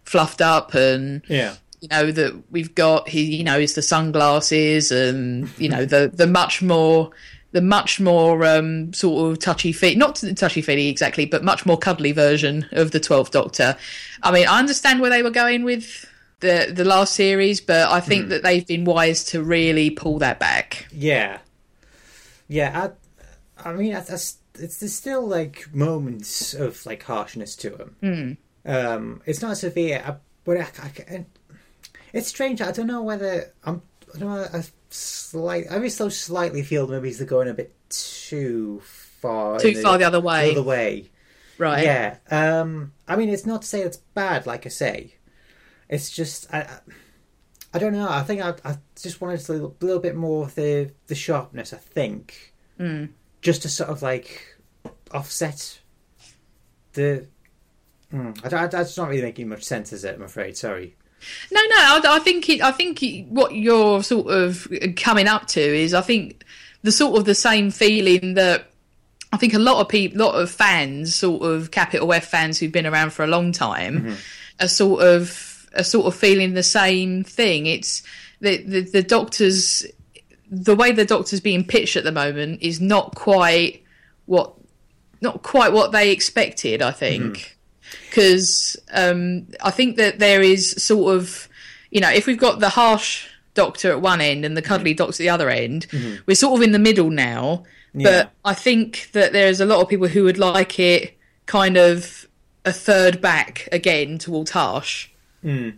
[0.05, 4.91] fluffed up and yeah, you know that we've got he you know is the sunglasses
[4.91, 7.11] and you know the the much more
[7.51, 11.77] the much more um sort of touchy feet not touchy feely exactly but much more
[11.77, 13.77] cuddly version of the 12th doctor
[14.23, 16.05] i mean i understand where they were going with
[16.39, 20.39] the the last series but i think that they've been wise to really pull that
[20.39, 21.39] back yeah,
[22.47, 22.89] yeah.
[23.63, 28.37] I, I mean, that's, that's it's there's still like moments of like harshness to him.
[28.65, 30.67] Um, it's not severe, I- but I,
[31.09, 31.25] I,
[32.17, 32.61] it's strange.
[32.61, 33.81] I don't know whether I'm.
[34.15, 34.47] I don't know.
[34.53, 35.65] I slight.
[35.69, 39.59] I just so slightly feel maybe they're going a bit too far.
[39.59, 41.09] too in far the other way The other way.
[41.57, 42.17] right Yeah.
[42.31, 42.93] Um.
[43.07, 44.45] I mean, it's not to say it's bad.
[44.45, 45.15] Like I say,
[45.89, 46.59] it's just I.
[46.61, 46.79] I-
[47.73, 48.07] I don't know.
[48.09, 51.73] I think I, I just wanted a little, little bit more of the the sharpness.
[51.73, 52.53] I think,
[53.41, 54.57] just to sort of like
[55.11, 55.79] offset
[56.93, 57.27] the.
[58.11, 60.15] Mm, I, I, that's not really making much sense, is it?
[60.15, 60.55] I'm afraid.
[60.57, 60.95] Sorry.
[61.51, 61.75] No, no.
[61.77, 65.93] I, I think it, I think it, what you're sort of coming up to is,
[65.93, 66.43] I think
[66.83, 68.67] the sort of the same feeling that
[69.33, 72.71] I think a lot of people, lot of fans, sort of capital F fans who've
[72.71, 74.13] been around for a long time, mm-hmm.
[74.61, 77.65] are sort of are sort of feeling the same thing.
[77.65, 78.03] It's
[78.39, 79.85] the the, the doctors,
[80.49, 83.83] the way the doctor's being pitched at the moment is not quite
[84.27, 84.53] what
[85.21, 86.81] not quite what they expected.
[86.81, 87.56] I think mm-hmm.
[88.09, 91.47] Because um, I think that there is sort of,
[91.91, 94.97] you know, if we've got the harsh doctor at one end and the cuddly mm-hmm.
[94.97, 96.21] doctor at the other end, mm-hmm.
[96.25, 97.63] we're sort of in the middle now.
[97.93, 98.03] Yeah.
[98.03, 102.27] But I think that there's a lot of people who would like it kind of
[102.65, 105.09] a third back again towards harsh.
[105.43, 105.77] Mm.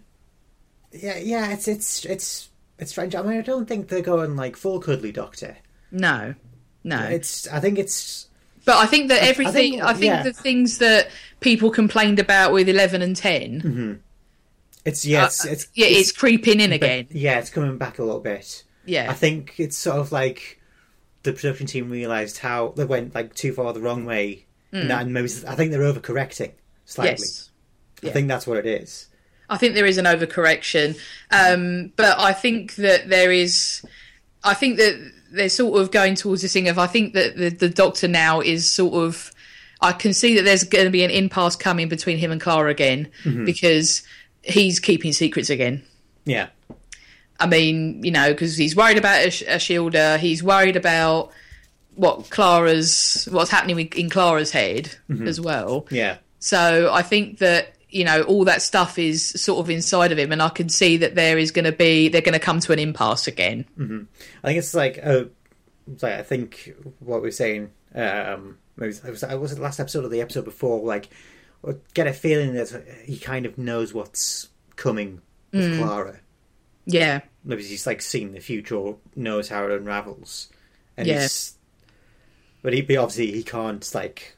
[0.91, 1.51] Yeah, yeah.
[1.51, 3.15] It's it's it's it's strange.
[3.15, 5.57] I mean, I don't think they're going like full cuddly doctor.
[5.91, 6.35] No,
[6.83, 7.01] no.
[7.03, 7.47] It's.
[7.47, 8.27] I think it's.
[8.69, 10.21] But I think that everything, I think- think, yeah.
[10.21, 13.99] the things that people complained about with 11 and 10,
[14.85, 15.25] It's yeah.
[15.25, 17.07] It's, uh, it's yeah, it's, creeping in again.
[17.09, 18.63] Yeah, it's coming back a little bit.
[18.85, 19.09] Yeah.
[19.09, 20.61] I think it's sort of like
[21.23, 25.01] the production team realised how they went like too far the wrong way, and, that,
[25.01, 26.51] and maybe I think they're overcorrecting
[26.85, 27.25] slightly.
[27.25, 27.49] yes.
[28.03, 29.07] I think that's what it is.
[29.49, 30.95] I think there is an overcorrection,
[31.31, 33.83] um, but I think that there is.
[34.43, 36.79] I think that they're sort of going towards this thing of.
[36.79, 39.31] I think that the, the Doctor now is sort of.
[39.81, 42.69] I can see that there's going to be an impasse coming between him and Clara
[42.69, 43.45] again mm-hmm.
[43.45, 44.03] because
[44.41, 45.83] he's keeping secrets again.
[46.25, 46.49] Yeah.
[47.39, 51.31] I mean, you know, because he's worried about Ashildr, he's worried about
[51.95, 55.27] what Clara's, what's happening in Clara's head mm-hmm.
[55.27, 55.87] as well.
[55.89, 56.17] Yeah.
[56.39, 60.31] So I think that you know all that stuff is sort of inside of him,
[60.31, 62.71] and I can see that there is going to be they're going to come to
[62.73, 63.65] an impasse again.
[64.43, 65.25] I think it's like, uh,
[65.91, 67.71] it's like I think what we're saying.
[67.95, 70.79] Um, it was, it was, it was the last episode or the episode before.
[70.85, 71.09] Like,
[71.93, 72.69] get a feeling that
[73.03, 75.21] he kind of knows what's coming
[75.51, 76.19] with Clara.
[76.85, 80.49] Yeah, Maybe he's like seen the future, or knows how it unravels,
[80.97, 81.21] and Yeah.
[81.23, 81.55] he's.
[82.61, 84.35] But he, but obviously, he can't like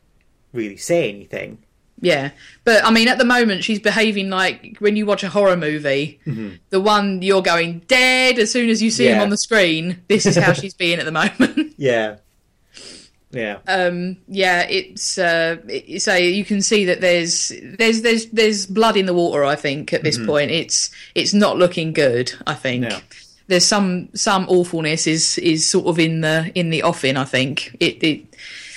[0.53, 1.59] really say anything.
[2.01, 2.31] Yeah.
[2.63, 6.19] But I mean, at the moment, she's behaving like when you watch a horror movie,
[6.69, 10.01] the one you're going dead as soon as you see him on the screen.
[10.07, 11.73] This is how she's being at the moment.
[11.77, 12.17] Yeah.
[13.33, 13.59] Yeah.
[13.65, 19.05] um yeah it's uh a you can see that there's there's there's there's blood in
[19.05, 22.99] the water i think at this point it's it's not looking good i think No.
[23.47, 27.73] there's some some awfulness is is sort of in the in the offing i think
[27.79, 28.25] it, it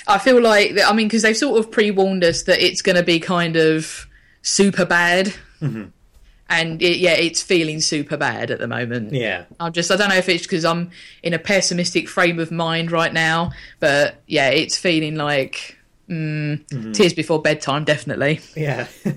[0.07, 3.03] i feel like i mean because they've sort of pre-warned us that it's going to
[3.03, 4.07] be kind of
[4.41, 9.45] super bad and it, yeah it's feeling super bad at the moment Yeah.
[9.59, 10.91] I'm just, I don't know if it's because I'm
[11.23, 17.13] in a pessimistic frame of mind right now, but yeah, it's feeling like mm, tears
[17.13, 18.41] before bedtime, definitely.
[18.55, 18.87] Yeah.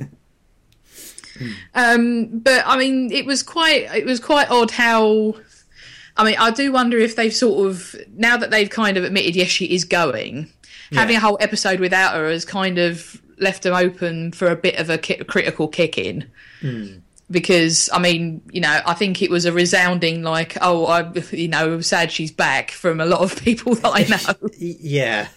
[1.74, 5.35] Um, but I mean, it was quite, it was quite odd how.
[6.16, 9.37] I mean, I do wonder if they've sort of now that they've kind of admitted
[9.37, 10.51] yes, she is going.
[10.92, 14.77] Having a whole episode without her has kind of left them open for a bit
[14.77, 16.31] of a ki- critical kick in.
[16.61, 16.96] Hmm.
[17.31, 21.46] because I mean, you know, I think it was a resounding like, oh, I, you
[21.48, 24.48] know, I'm sad she's back from a lot of people that I know.
[24.59, 25.29] Yeah.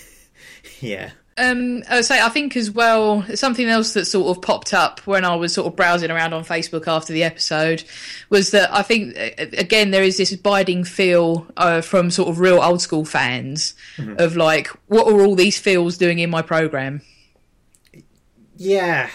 [0.80, 1.12] yeah.
[1.40, 5.24] Um, I say, I think as well, something else that sort of popped up when
[5.24, 7.82] I was sort of browsing around on Facebook after the episode
[8.28, 12.60] was that I think again there is this abiding feel uh, from sort of real
[12.60, 13.74] old school fans
[14.18, 17.00] of like, what are all these feels doing in my program?
[18.56, 19.08] Yeah.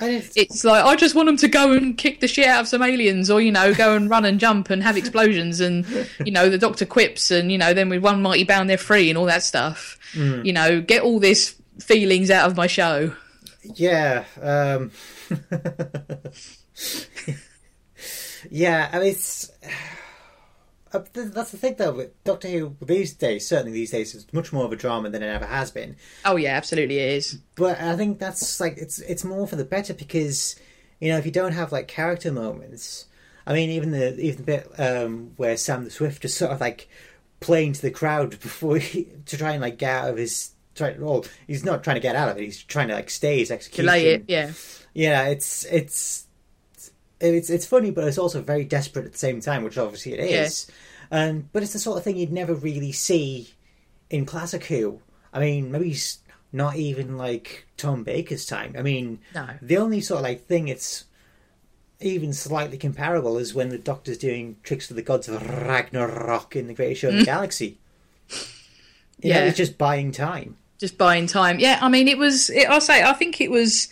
[0.00, 2.82] It's like I just want them to go and kick the shit out of some
[2.82, 5.86] aliens, or you know, go and run and jump and have explosions, and
[6.24, 9.08] you know, the Doctor quips, and you know, then with one mighty bound they're free,
[9.08, 9.98] and all that stuff.
[10.44, 13.14] You know, get all this feelings out of my show.
[13.74, 14.24] yeah.
[14.40, 14.90] Um,
[18.50, 18.90] yeah.
[18.92, 19.50] I mean, it's.
[20.94, 21.92] Uh, That's the thing, though.
[21.92, 25.22] With Doctor Who these days, certainly these days, is much more of a drama than
[25.22, 25.96] it ever has been.
[26.24, 27.38] Oh yeah, absolutely it is.
[27.56, 30.56] But I think that's like it's it's more for the better because
[31.00, 33.06] you know if you don't have like character moments,
[33.46, 36.60] I mean even the even the bit um, where Sam the Swift just sort of
[36.60, 36.88] like
[37.40, 40.94] playing to the crowd before he, to try and like get out of his try
[40.98, 43.50] well he's not trying to get out of it he's trying to like stay his
[43.50, 43.84] execution.
[43.84, 44.52] Delay it, yeah.
[44.92, 46.23] Yeah, it's it's
[47.24, 50.20] it's it's funny, but it's also very desperate at the same time, which obviously it
[50.20, 50.66] is.
[51.10, 53.54] Um, but it's the sort of thing you'd never really see
[54.10, 55.00] in classic Who.
[55.32, 56.18] I mean, maybe it's
[56.52, 58.74] not even like Tom Baker's time.
[58.78, 59.48] I mean, No.
[59.60, 61.04] the only sort of like thing it's
[62.00, 66.66] even slightly comparable is when the Doctor's doing tricks for the gods of Ragnarok in
[66.66, 67.78] the Greatest Show in the Galaxy.
[69.20, 69.44] You know, Yeah.
[69.46, 70.56] it's just buying time.
[70.78, 71.58] just buying time.
[71.60, 72.50] Yeah, I mean, it was.
[72.50, 73.88] It, I'll say, I think it was.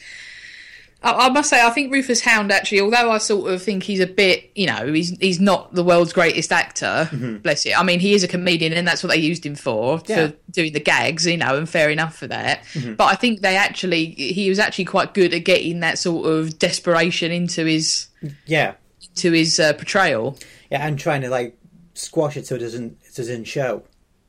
[1.03, 4.01] I, I must say, I think Rufus Hound actually, although I sort of think he's
[4.01, 7.09] a bit, you know, he's he's not the world's greatest actor.
[7.11, 7.39] Mm-hmm.
[7.39, 7.79] Bless it.
[7.79, 10.29] I mean, he is a comedian, and that's what they used him for Yeah.
[10.29, 12.65] for doing the gags, you know, and fair enough for that.
[12.75, 12.95] Mm-hmm.
[12.95, 16.59] But I think they actually, he was actually quite good at getting that sort of
[16.59, 18.07] desperation into his
[18.47, 18.75] Yeah,
[19.17, 20.39] to his uh, portrayal.
[20.71, 21.57] yeah, and trying to like
[21.95, 23.83] squash it so it doesn't it doesn't show.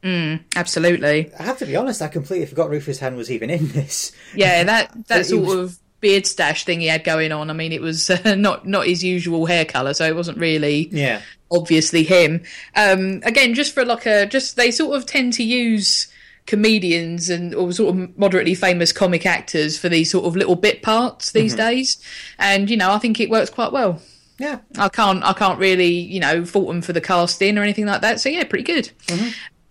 [0.04, 1.32] Mm, absolutely.
[1.40, 4.12] I have to be honest, I completely forgot Rufus Hand was even in this.
[4.36, 7.50] Yeah, that that sort was- of beard stash thing he had going on.
[7.50, 10.90] I mean, it was uh, not not his usual hair color, so it wasn't really
[10.92, 12.44] Yeah, obviously him.
[12.76, 16.10] Um, again, just for like a just they sort of tend to use
[16.46, 20.82] comedians and or sort of moderately famous comic actors for these sort of little bit
[20.84, 21.98] parts these days,
[22.38, 24.02] and you know I think it works quite well.
[24.38, 27.86] yeah, I can't I can't really you know fault them for the casting or anything
[27.86, 28.20] like that.
[28.20, 28.92] So yeah, pretty good.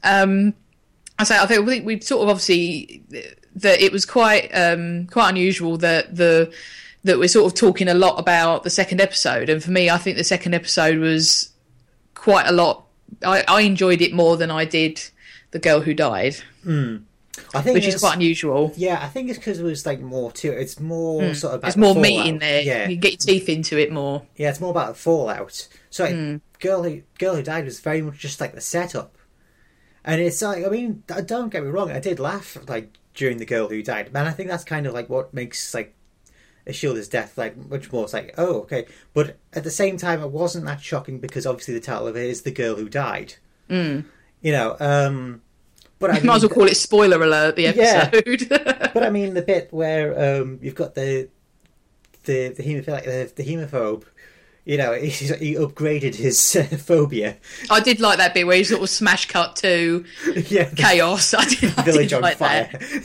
[0.02, 0.54] Um,
[1.18, 3.04] I say I think we sort of obviously
[3.56, 6.52] that it was quite um, quite unusual that the
[7.04, 9.98] that we're sort of talking a lot about the second episode, and for me, I
[9.98, 11.50] think the second episode was
[12.14, 12.84] quite a lot.
[13.24, 15.00] I, I enjoyed it more than I did
[15.50, 16.36] the girl who died.
[17.54, 18.72] I think which is it's- quite unusual.
[18.76, 21.62] Yeah, I think it's because it was like more to it's more sort of about
[21.62, 22.62] There's more meat in there.
[22.62, 24.22] Yeah, You get your teeth into it more.
[24.36, 25.68] yeah, it's more about the fallout.
[25.90, 26.36] So like, Hmm.
[26.60, 29.16] girl who girl who died was very much just like the setup,
[30.04, 33.44] and it's like I mean, don't get me wrong, I did laugh like during the
[33.46, 35.94] girl who died, Man, I think that's kind of like what makes like
[36.66, 38.04] Ashildr's death like much more.
[38.04, 41.74] It's like oh okay, but at the same time, it wasn't that shocking because obviously
[41.74, 43.34] the title of it is the girl who died.
[43.68, 44.04] Mm.
[44.40, 45.42] You know, um,
[45.98, 47.56] but I You might as well call it spoiler alert.
[47.56, 48.10] The Yeah.
[48.12, 48.48] episode.
[48.94, 51.28] But I mean, the bit where um, you've got the
[52.24, 54.04] the the hemophilic, the, the hemophobe,
[54.64, 57.36] you know, he, he upgraded his uh, phobia.
[57.70, 60.04] I did like that bit where he sort of smash cut to
[60.48, 61.34] yeah, chaos.
[61.34, 62.68] I did, I village did on like fire.
[62.72, 63.04] that.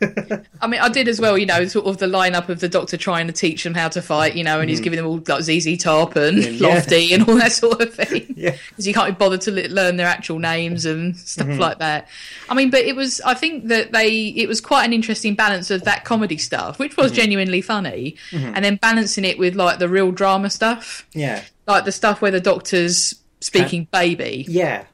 [0.60, 1.36] I mean, I did as well.
[1.38, 4.02] You know, sort of the lineup of the Doctor trying to teach them how to
[4.02, 4.34] fight.
[4.36, 6.60] You know, and he's giving them all like ZZ Top and Mm.
[6.60, 6.68] Yeah.
[6.68, 8.26] Lofty and all that sort of thing.
[8.36, 8.54] Yeah.
[8.68, 11.60] because you can't be bothered to learn their actual names and stuff Mm-hmm.
[11.60, 12.08] like that.
[12.50, 13.20] I mean, but it was.
[13.22, 14.28] I think that they.
[14.28, 17.02] It was quite an interesting balance of that comedy stuff, which Mm-hmm.
[17.02, 21.84] was genuinely funny, and then balancing it with like the real drama stuff, yeah, like
[21.84, 24.44] the stuff where the Doctor's speaking baby.
[24.48, 24.84] yeah.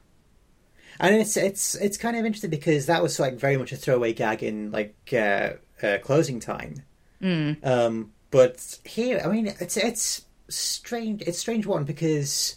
[0.99, 4.13] And it's it's it's kind of interesting because that was like very much a throwaway
[4.13, 6.83] gag in like uh, uh, closing time.
[7.21, 7.53] Hmm.
[7.63, 11.21] Um, but here, I mean, it's it's strange.
[11.21, 12.55] It's a strange one because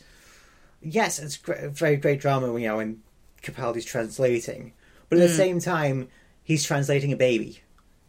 [0.83, 2.47] yes, it's gr- very great drama.
[2.59, 3.03] You know, when
[3.43, 4.73] Capaldi's translating,
[5.09, 5.23] but Hmm.
[5.23, 6.09] at the same time,
[6.43, 7.61] he's translating a baby.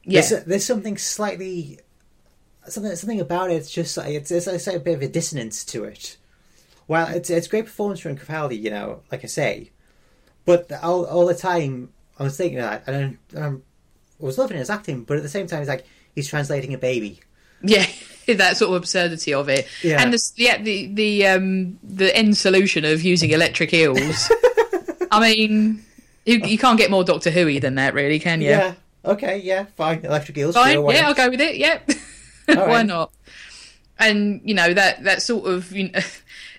[0.04, 1.80] Yeah, There's, there's something slightly
[2.68, 3.56] something something about it.
[3.56, 6.18] It's just like it's, it's, it's like a bit of a dissonance to it.
[6.88, 9.72] Well, it's it's a great performance from Capaldi, you know, like I say,
[10.48, 13.64] but all, all the time I was thinking that, and, I'm- and I'm,
[14.18, 17.20] was loving his acting, but at the same time, it's like he's translating a baby.
[17.62, 17.86] yeah.
[18.28, 20.02] That sort of absurdity of it, Yeah.
[20.02, 24.30] and the yeah the the um the end solution of using electric eels.
[25.12, 25.82] I mean,
[26.26, 28.50] you, you can't get more Doctor Who than that, really, can you?
[28.50, 28.74] Yeah.
[29.06, 29.38] Okay.
[29.38, 29.68] Yeah.
[29.78, 30.04] Fine.
[30.04, 30.56] Electric eels.
[30.56, 31.08] Fine, sure, yeah.
[31.08, 31.56] I'll go with it.
[31.56, 31.92] Yep,
[32.48, 32.86] why right.
[32.86, 33.14] not?
[33.98, 36.00] And you know that that sort of you know,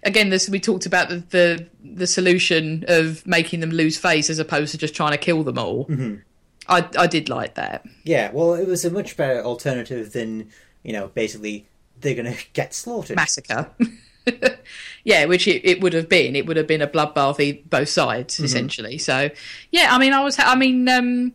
[0.02, 4.38] again, this we talked about the, the the solution of making them lose face as
[4.38, 5.86] opposed to just trying to kill them all.
[5.86, 6.16] Mm-hmm.
[6.68, 7.84] I I did like that.
[8.04, 8.30] Yeah.
[8.32, 10.50] Well, it was a much better alternative than
[10.82, 11.66] you know, basically
[12.00, 13.16] they're going to get slaughtered.
[13.16, 13.70] massacre.
[15.04, 16.36] yeah, which it, it would have been.
[16.36, 18.44] It would have been a bloodbath both sides Mm-hmm.
[18.44, 18.98] essentially.
[18.98, 19.30] So,
[19.70, 20.38] yeah, I mean, I was.
[20.38, 21.32] I mean, um,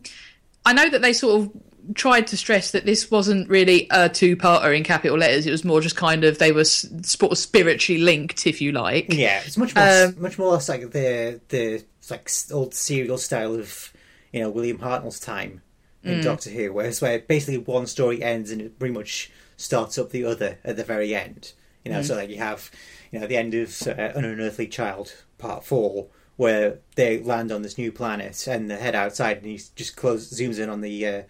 [0.64, 1.50] I know that they sort of
[1.94, 5.46] tried to stress that this wasn't really a two-parter in capital letters.
[5.46, 9.12] It was more just kind of they were sort of spiritually linked, if you like.
[9.12, 13.54] Yeah, it's much more Um, much more less like the the like old serial style
[13.54, 13.92] of
[14.32, 15.60] you know William Hartnell's time
[16.04, 16.18] Mm.
[16.18, 20.10] in Doctor Who, whereas where basically one story ends and it pretty much starts up
[20.10, 21.52] the other at the very end.
[21.82, 21.94] You Mm.
[21.94, 22.70] know, so like you have
[23.10, 27.62] you know the end of uh, An Unearthly Child Part Four, where they land on
[27.62, 31.06] this new planet and they head outside, and he just close zooms in on the
[31.06, 31.22] uh,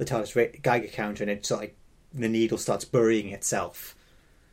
[0.00, 1.76] the TARDIS Geiger counter, and it's like
[2.12, 3.94] the needle starts burying itself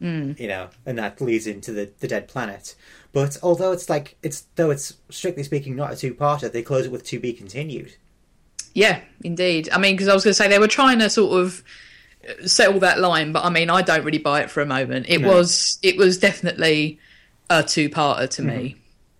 [0.01, 0.39] mm.
[0.39, 2.75] you know, and that leads into the, the dead planet.
[3.13, 6.85] But although it's like it's though it's strictly speaking not a two parter, they close
[6.85, 7.95] it with to be continued.
[8.73, 9.69] Yeah, indeed.
[9.71, 11.63] I mean, because I was going to say they were trying to sort of
[12.27, 15.07] uh, settle that line, but I mean, I don't really buy it for a moment.
[15.09, 15.29] It No.
[15.35, 16.99] was it was definitely
[17.49, 18.57] a two-parter to mm-hmm.
[18.57, 18.75] me.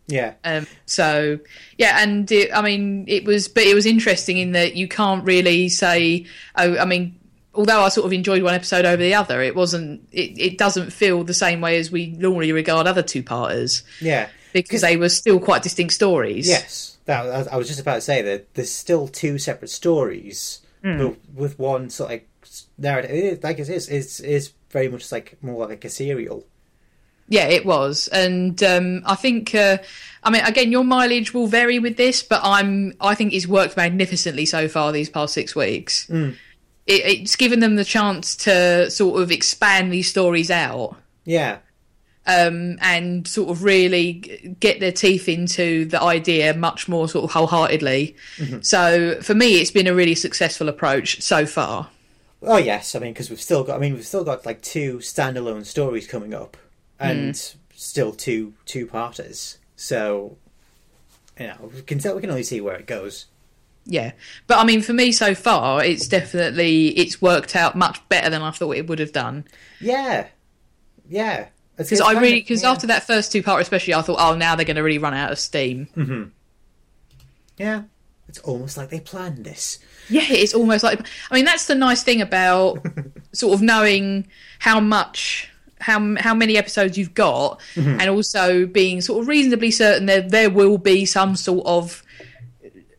[0.08, 1.38] Yeah, Um, so
[1.78, 5.24] yeah, and it, I mean, it was, but it was interesting in that you can't
[5.26, 6.26] really say.
[6.56, 7.20] Oh, I mean,
[7.54, 10.08] although I sort of enjoyed one episode over the other, it wasn't.
[10.14, 14.82] It, it doesn't feel the same way as we normally regard other two-parters yeah, because
[14.82, 16.48] they were still quite distinct stories.
[16.48, 16.98] yes.
[17.06, 21.58] That I- was just about to say that there's still two separate stories, but with
[21.60, 22.30] one sort of like
[22.78, 23.12] narrative.
[23.12, 26.46] It like it is, is is very much like more like a serial.
[27.28, 29.54] Yeah, it was, and um, I think.
[29.54, 29.78] Uh,
[30.24, 32.94] I mean, again, your mileage will vary with this, but I'm.
[33.00, 36.10] I think it's worked magnificently so far these past six weeks.
[36.86, 40.96] It, it's given them the chance to sort of expand these stories out.
[41.24, 41.60] Yeah,
[42.28, 47.32] um, and sort of really get their teeth into the idea much more sort of
[47.32, 48.16] wholeheartedly.
[48.64, 51.90] So for me, it's been a really successful approach so far.
[52.44, 53.78] Oh yes, I mean because we've still got.
[53.78, 56.58] I mean we've still got like two standalone stories coming up,
[57.00, 57.58] and hmm.
[57.76, 59.58] still two two parters.
[59.76, 60.38] So,
[61.40, 63.26] you know, we can tell, we can only see where it goes.
[63.86, 64.12] Yeah,
[64.48, 66.12] but I mean, for me so far, it's hmm.
[66.12, 69.46] definitely it's worked out much better than I thought it would have done.
[69.80, 70.28] Yeah,
[71.10, 71.48] yeah.
[71.78, 74.66] Because I really, because after that first two part, especially, I thought, oh, now they're
[74.66, 75.88] going to really run out of steam.
[75.96, 76.24] Mm-hmm.
[77.58, 77.84] yeah,
[78.28, 79.78] it's almost like they planned this.
[80.10, 81.06] Yeah, it's almost like.
[81.30, 82.84] I mean, that's the nice thing about
[83.32, 84.28] sort of knowing
[84.58, 88.00] how much, how how many episodes you've got, mm-hmm.
[88.00, 92.04] and also being sort of reasonably certain that there will be some sort of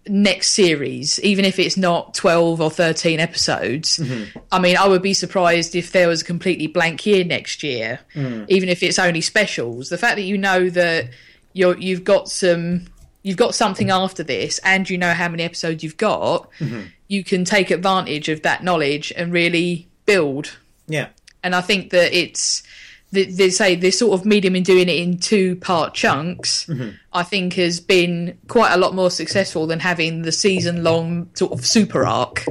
[0.08, 3.98] next series, even if it's not 12 or 13 episodes.
[3.98, 4.38] Mm-hmm.
[4.50, 8.00] I mean, I would be surprised if there was a completely blank year next year,
[8.14, 8.46] mm.
[8.48, 9.88] even if it's only specials.
[9.88, 11.10] The fact that you know that
[11.52, 12.86] you're, you've got some.
[13.24, 16.50] You've got something after this, and you know how many episodes you've got.
[16.60, 16.82] Mm-hmm.
[17.08, 20.56] You can take advantage of that knowledge and really build
[20.86, 21.08] Yeah.
[21.42, 22.62] And I think that it's
[23.10, 26.68] they, they say this sort of medium in doing it in two part chunks.
[27.12, 31.52] I think has been quite a lot more successful than having the season long sort
[31.52, 32.44] of super arc.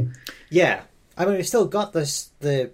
[0.50, 0.82] Yeah,
[1.18, 2.72] I mean, we've still got this the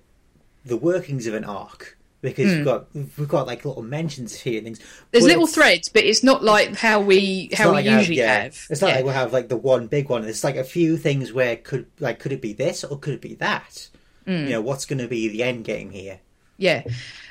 [0.66, 4.64] the workings of an arc because we've got we've got like little mentions here and
[4.66, 4.80] things.
[4.80, 4.86] Hmm.
[5.12, 8.44] There's but little threads, but it's not like how we how we like usually yeah,
[8.44, 8.66] have.
[8.70, 8.96] It's not Yeah.
[8.96, 10.24] like we'll have like the one big one.
[10.24, 13.22] It's like a few things where could like could it be this or could it
[13.22, 13.90] be that?
[14.26, 14.32] Hmm.
[14.46, 16.20] You know, what's going to be the end game here?
[16.58, 16.84] Yeah,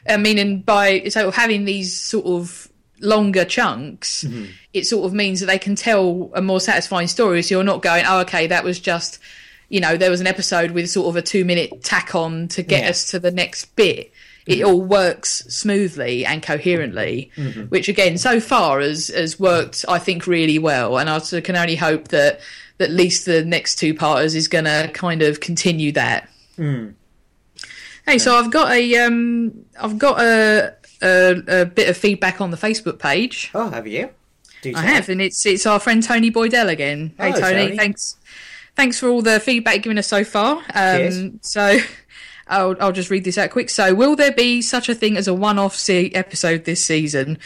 [0.08, 2.68] I mean, and by so having these sort of
[3.00, 4.44] longer chunks, Mm-hmm.
[4.72, 7.42] it sort of means that they can tell a more satisfying story.
[7.42, 9.18] So you're not going, oh, okay, that was just,
[9.68, 12.62] you know, there was an episode with sort of a two minute tack on to
[12.62, 12.90] get Yeah.
[12.90, 14.12] us to the next bit.
[14.44, 17.30] It all works smoothly and coherently,
[17.68, 20.98] which again, so far has has worked, I think, really well.
[20.98, 22.40] And I can only hope that
[22.78, 26.28] that at least the next two parters is going to kind of continue that.
[28.06, 32.50] Hey, so I've got a um, I've got a, a a bit of feedback on
[32.50, 33.50] the Facebook page.
[33.54, 34.10] Oh, have you?
[34.62, 37.14] Do I have, and it's it's our friend Tony Boydell again.
[37.18, 37.76] Hey, Hello, Tony, Tony.
[37.76, 38.16] thanks
[38.76, 40.62] thanks for all the feedback given us so far.
[40.74, 41.78] Um, so.
[42.48, 43.70] I'll, I'll just read this out quick.
[43.70, 47.38] So, will there be such a thing as a one-off se- episode this season?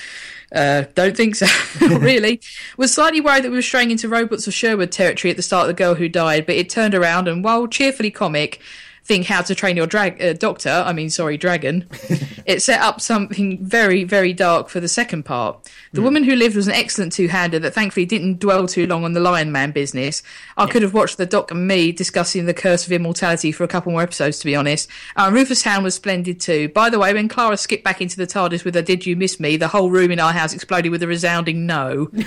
[0.52, 1.46] Uh, don't think so.
[1.98, 2.40] really,
[2.76, 5.68] was slightly worried that we were straying into robots of Sherwood territory at the start
[5.68, 8.60] of the girl who died, but it turned around and while cheerfully comic,
[9.06, 10.82] think how to train your drag uh, doctor.
[10.84, 11.88] I mean, sorry, dragon.
[12.44, 15.70] it set up something very, very dark for the second part.
[15.92, 19.12] The woman who lived was an excellent two-hander that thankfully didn't dwell too long on
[19.12, 20.22] the Lion Man business.
[20.56, 23.68] I could have watched the Doc and me discussing the curse of immortality for a
[23.68, 24.90] couple more episodes, to be honest.
[25.14, 26.68] Uh, Rufus Hound was splendid too.
[26.70, 29.38] By the way, when Clara skipped back into the TARDIS with a "Did you miss
[29.40, 32.10] me?" the whole room in our house exploded with a resounding no.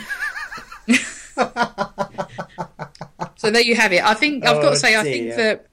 [3.36, 4.04] so there you have it.
[4.04, 5.68] I think I've got Oh, to say, I think that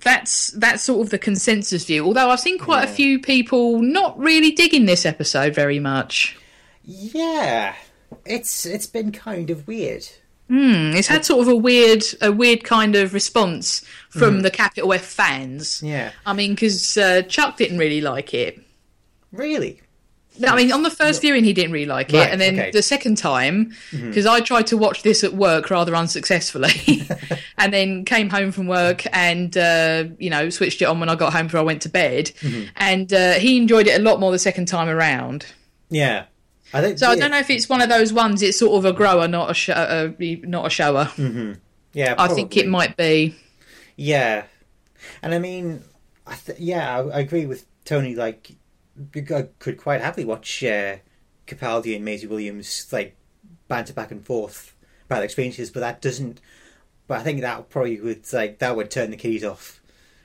[0.00, 2.04] that's that's sort of the consensus view.
[2.04, 6.36] Although I've seen quite a few people not really digging this episode very much.
[6.82, 7.74] Yeah,
[8.24, 10.06] it's it's been kind of weird.
[10.50, 14.92] Mm, it's had sort of a weird, a weird kind of response from the capital
[14.92, 15.82] F fans.
[15.82, 18.60] Yeah, I mean, because uh, Chuck didn't really like it.
[19.32, 19.80] really.
[20.36, 22.58] No, I mean, on the first viewing, he didn't really like it, Right, and then
[22.58, 22.70] okay.
[22.72, 27.06] the second time, because I tried to watch this at work rather unsuccessfully,
[27.58, 31.14] and then came home from work and uh, you know switched it on when I
[31.14, 32.32] got home before I went to bed,
[32.76, 35.46] and uh, he enjoyed it a lot more the second time around.
[35.88, 36.24] Yeah,
[36.72, 36.98] I think.
[36.98, 38.42] So I don't know if it's one of those ones.
[38.42, 41.10] It's sort of a grower, not a show, uh, not a shower.
[41.92, 43.36] Yeah, I think it might be.
[43.96, 44.46] Yeah,
[45.22, 45.84] and I mean,
[46.26, 48.16] I th- yeah, I, I agree with Tony.
[48.16, 48.50] Like,
[49.14, 50.96] I could quite happily watch uh,
[51.46, 53.16] Capaldi and Maisie Williams like
[53.68, 54.74] banter back and forth
[55.06, 56.40] about their experiences, but that doesn't.
[57.06, 59.80] But I think that probably would like that would turn the keys off.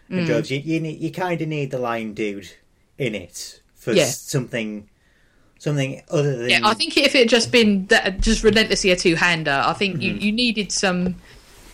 [0.10, 0.26] Mm.
[0.26, 0.50] Drugs.
[0.52, 2.50] You you, you kind of need the lion dude
[2.98, 4.06] in it for Yeah.
[4.06, 4.90] something,
[5.58, 8.96] something other than Yeah, I think if it had just been that, just relentlessly a
[8.96, 10.02] two hander, I think Mm-hmm.
[10.02, 11.16] you, you needed some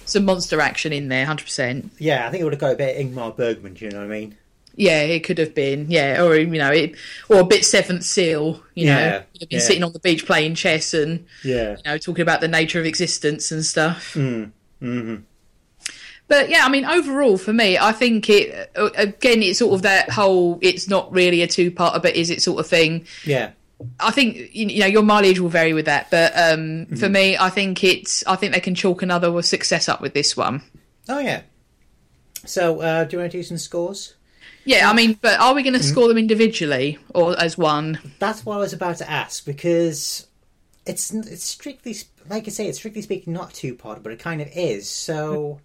[0.06, 1.92] some monster action in there, hundred percent.
[1.98, 3.74] yeah, I think it would have got a bit Ingmar Bergman.
[3.74, 4.38] Do you know what I mean?
[4.78, 5.90] Yeah, it could have been.
[5.90, 6.96] Yeah, or you know, it,
[7.30, 8.62] or a bit Seventh Seal.
[8.74, 9.66] You know, Yeah, could have been yeah.
[9.66, 11.78] sitting on the beach playing chess and Yeah.
[11.78, 14.14] you know talking about the nature of existence and stuff.
[14.16, 14.52] Mm.
[14.80, 15.16] hmm
[16.28, 20.10] But yeah, I mean, overall for me, I think it again, it's sort of that
[20.10, 23.06] whole it's not really a two parter, but is it sort of thing.
[23.26, 23.52] Yeah.
[24.00, 26.96] I think you you know your mileage will vary with that, but um, Mm-hmm.
[26.96, 30.36] for me, I think it's I think they can chalk another success up with this
[30.36, 30.64] one.
[31.08, 31.42] Oh yeah.
[32.46, 34.15] So, uh, do you want to do some scores?
[34.66, 35.88] Yeah, I mean, but are we going to Mm-hmm.
[35.90, 38.00] score them individually or as one?
[38.20, 40.28] That's what I was about to ask because
[40.86, 41.96] it's it's strictly
[42.30, 44.90] like I say, it's strictly speaking not two part, but it kind of is.
[44.90, 45.60] So,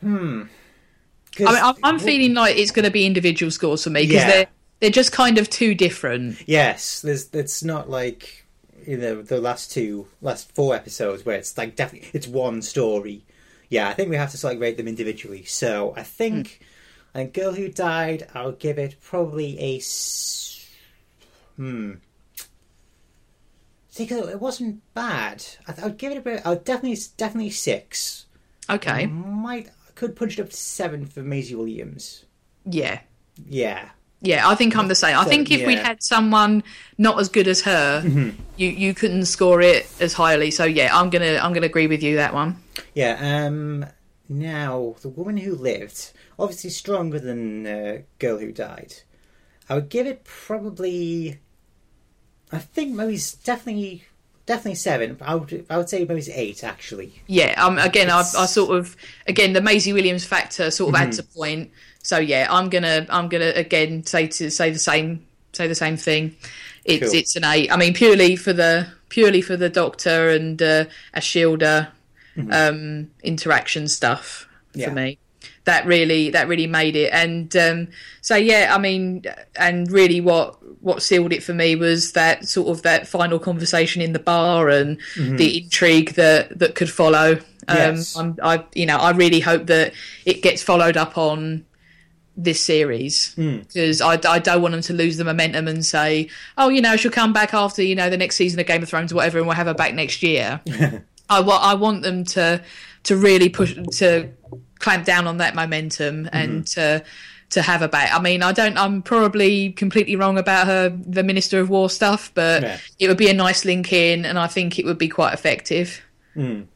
[0.00, 0.42] hmm.
[1.34, 4.02] 'Cause- I mean, I'm, I'm feeling like it's going to be individual scores for me
[4.06, 4.26] because Yeah.
[4.30, 4.46] they're
[4.80, 6.36] they're just kind of too different.
[6.46, 8.44] yes, there's it's not like
[8.86, 13.22] you know the last two last four episodes where it's like definitely it's one story.
[13.68, 15.44] Yeah, I think we have to sort of rate them individually.
[15.44, 16.64] So I think, I
[17.18, 19.76] think Girl Who Died, I'll give it probably a.
[19.78, 20.68] s-
[21.56, 21.94] Hmm.
[23.90, 25.44] See, it wasn't bad.
[25.68, 26.46] I, I'd give it a bit.
[26.46, 28.24] I'd definitely, definitely six.
[28.70, 32.24] Okay, Might could punch it up to seven for Maisie Williams.
[32.64, 33.00] yeah,
[33.50, 33.90] Yeah,
[34.22, 35.16] Yeah, I think I'm the same.
[35.18, 36.62] I So, think if we'd had someone
[36.96, 38.02] not as good as her,
[38.56, 40.50] you you couldn't score it as highly.
[40.50, 42.56] So yeah, I'm gonna I'm gonna agree with you that one.
[42.94, 43.44] Yeah.
[43.46, 43.84] Um.
[44.28, 48.94] Now, the woman who lived, obviously stronger than uh, girl who died.
[49.68, 51.38] I would give it probably.
[52.50, 54.04] I think maybe it's definitely
[54.46, 55.16] definitely seven.
[55.20, 57.22] I would I would say maybe it's eight actually.
[57.26, 58.96] Yeah, um, again, I, I sort of
[59.26, 61.70] again the Maisie Williams factor sort of adds a point.
[62.02, 65.96] So yeah, I'm gonna I'm gonna again say to say the same say the same
[65.96, 66.36] thing.
[66.84, 67.18] It's Cool.
[67.20, 67.72] it's an eight.
[67.72, 71.88] I mean, purely for the purely for the Doctor and uh, Ashildr
[72.50, 74.88] um, interaction stuff Yeah.
[74.88, 75.18] for me.
[75.64, 77.12] That really that really made it.
[77.12, 77.88] And um,
[78.20, 79.24] so yeah, I mean,
[79.56, 84.02] and really what what sealed it for me was that sort of that final conversation
[84.02, 87.38] in the bar and the intrigue that that could follow.
[87.68, 88.16] Um, Yes.
[88.16, 89.92] I'm, I you know I really hope that
[90.24, 91.64] it gets followed up on
[92.36, 96.70] this series because I, I don't want them to lose the momentum and say, oh,
[96.70, 99.12] you know, she'll come back after you know the next season of Game of Thrones
[99.12, 100.60] or whatever, and we'll have her back next year.
[101.32, 102.62] I want I want them to
[103.04, 104.28] to really push to
[104.78, 107.04] clamp down on that momentum and to
[107.50, 108.10] to have back.
[108.12, 108.78] I mean, I don't.
[108.78, 112.78] I'm probably completely wrong about her the Minister of War stuff, but Yeah.
[112.98, 116.00] it would be a nice link in, and I think it would be quite effective.
[116.36, 116.66] Mm.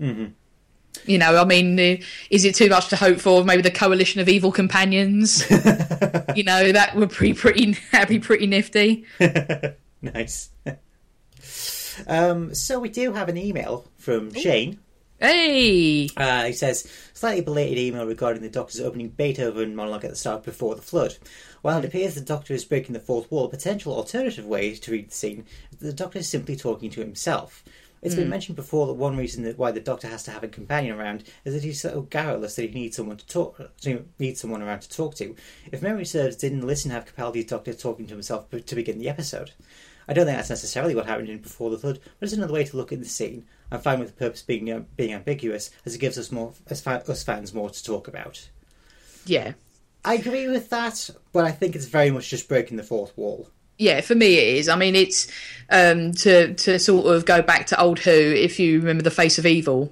[0.00, 0.24] hmm
[1.06, 1.78] You know, I mean,
[2.30, 3.44] is it too much to hope for?
[3.44, 5.48] Maybe the coalition of evil companions.
[6.34, 7.76] you know, that would be pretty.
[7.92, 9.04] That'd be pretty nifty.
[10.02, 10.50] nice.
[12.06, 14.78] Um, so we do have an email from Shane.
[15.20, 20.16] Hey, Uh, he says, slightly belated email regarding the Doctor's opening Beethoven monologue at the
[20.16, 21.16] start before the flood.
[21.62, 24.90] While it appears the Doctor is breaking the fourth wall, a potential alternative way to
[24.90, 27.64] read the scene is that the Doctor is simply talking to himself.
[28.02, 30.48] It's been mentioned before that one reason that why the Doctor has to have a
[30.48, 34.42] companion around is that he's so garrulous that he needs someone to talk, to needs
[34.42, 35.34] someone around to talk to.
[35.72, 39.52] If memory serves, didn't Listen have Capaldi's Doctor talking to himself to begin the episode?
[40.08, 42.64] I don't think that's necessarily what happened in Before the Flood, but it's another way
[42.64, 43.44] to look at the scene.
[43.70, 46.80] I'm fine with the purpose being uh, being ambiguous, as it gives us more, as
[46.80, 48.48] fa- us fans, more to talk about.
[49.26, 49.52] yeah.
[50.06, 53.48] I agree with that, but I think it's very much just breaking the fourth wall.
[53.78, 54.68] yeah, for me it is.
[54.68, 55.28] I mean, it's
[55.70, 58.10] um, to to sort of go back to old Who.
[58.10, 59.90] If you remember the Face of Evil,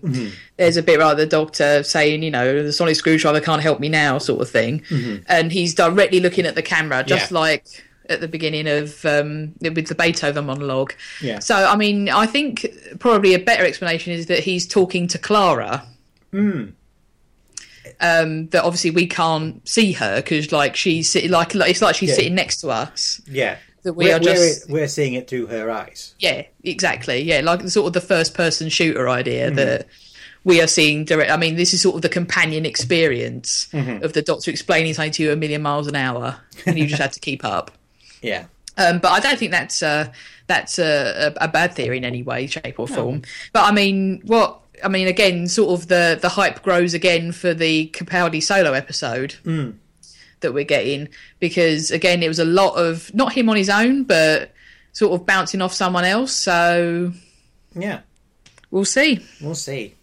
[0.58, 3.88] there's a bit right the Doctor saying, you know, the sonic screwdriver can't help me
[3.88, 4.82] now, sort of thing,
[5.26, 7.38] and he's directly looking at the camera, just Yeah.
[7.38, 7.64] like
[8.12, 10.92] at the beginning of um, with the Beethoven monologue.
[11.20, 11.38] Yeah.
[11.40, 12.66] So, I mean, I think
[13.00, 15.84] probably a better explanation is that he's talking to Clara.
[18.00, 21.94] Um, that obviously we can't see her because, like, she's sitting like like- it's like
[21.94, 22.14] she's Yeah.
[22.16, 23.20] sitting next to us.
[23.28, 23.58] Yeah.
[23.84, 26.14] That we we're, are just we're, we're seeing it through her eyes.
[26.20, 27.20] yeah, exactly.
[27.22, 29.88] Yeah, like sort of the first person shooter idea that
[30.44, 31.32] we are seeing direct.
[31.32, 35.22] I mean, this is sort of the companion experience of the Doctor explaining something to
[35.24, 37.72] you a million miles an hour, and you just had to keep up.
[38.22, 38.46] Yeah.
[38.78, 40.10] Um, but I don't think that's uh,
[40.46, 43.22] that's a, a, a bad theory in any way, shape, or form.
[43.52, 47.52] But I mean, what I mean again, sort of the the hype grows again for
[47.52, 49.34] the Capaldi solo episode
[50.40, 51.08] that we're getting
[51.38, 54.52] because again, it was a lot of not him on his own, but
[54.92, 56.32] sort of bouncing off someone else.
[56.32, 57.12] So
[57.74, 58.00] Yeah.
[58.70, 59.20] we'll see.
[59.40, 59.94] We'll see.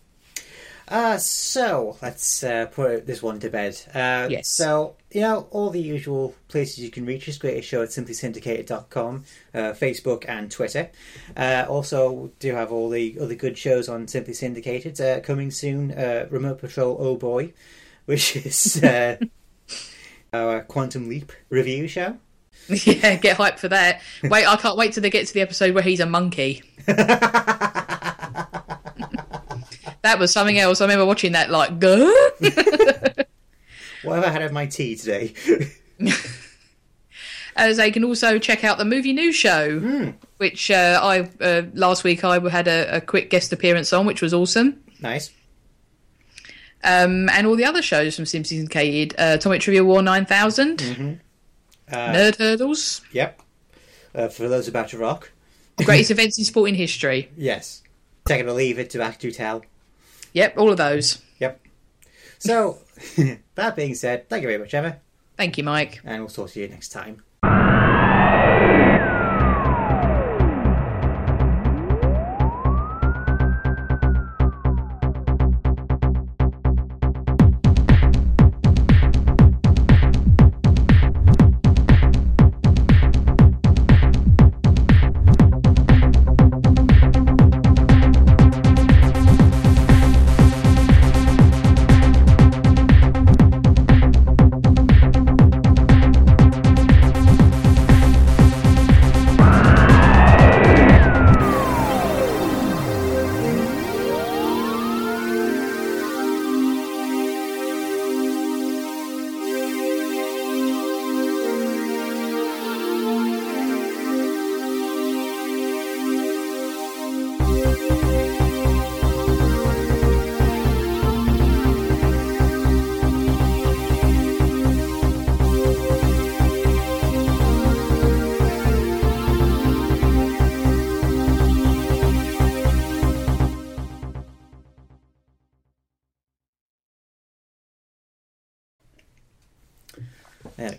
[0.90, 3.80] Uh, so let's uh, put this one to bed.
[3.94, 4.48] Uh, Yes.
[4.48, 7.38] So, you know, all the usual places you can reach us.
[7.38, 9.24] Greatest show at simplysyndicated.com,
[9.54, 10.90] uh, Facebook and Twitter.
[11.38, 15.00] Uh, also, do have all the other good shows on Simply Syndicated.
[15.00, 17.54] Uh, coming soon, uh, Remote Patrol Oh Boy,
[18.06, 19.18] which is uh,
[20.34, 22.18] our Quantum Leap review show.
[22.70, 24.02] yeah, get hyped for that.
[24.24, 26.62] Wait, I can't wait till they get to the episode where he's a monkey.
[30.02, 30.82] that was something else.
[30.82, 32.12] I remember watching that like, Gah?
[34.04, 35.34] What have I had of my tea today?
[37.58, 42.06] as they can also check out the movie news show, which uh, I uh, last
[42.06, 44.82] week I had a, a quick guest appearance on, which was awesome.
[45.02, 45.32] nice.
[46.82, 51.94] Um, and all the other shows from Simply Syndicated, uh, Atomic Trivia War 9000, Uh,
[51.94, 53.42] Nerd Hurdles, Yep.
[54.16, 55.30] Uh, for those about to rock.
[55.84, 57.30] Greatest Events in Sporting History.
[57.36, 57.84] Yes.
[58.26, 59.64] Take it or leave it to act to tell.
[60.34, 61.22] Yep, all of those.
[61.40, 61.60] Yep.
[62.40, 62.80] So,
[63.56, 64.98] that being said, thank you very much, Emma,
[65.38, 66.02] Thank you, Mike.
[66.04, 67.24] and we'll talk to you next time.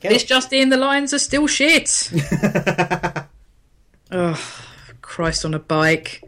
[0.01, 0.14] We.
[0.14, 0.68] It's just in.
[0.70, 2.11] The Lions are still shit.
[4.11, 4.62] oh,
[5.03, 6.22] Christ on a bike.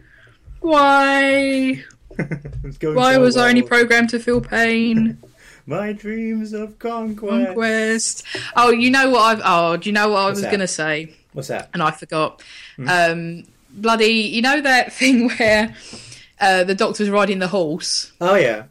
[0.60, 1.82] Why?
[2.80, 5.18] Why so was I only programmed to feel pain?
[5.66, 7.46] My dreams of conquest.
[7.46, 8.24] Conquest.
[8.56, 9.42] Oh, you know what I've.
[9.44, 11.14] Oh, do you know what I What's was going to say?
[11.32, 11.70] What's that?
[11.72, 12.42] And I forgot.
[12.86, 14.06] Um, bloody.
[14.06, 15.74] You know that thing where
[16.40, 18.12] uh, the doctor's riding the horse?
[18.20, 18.64] Oh yeah.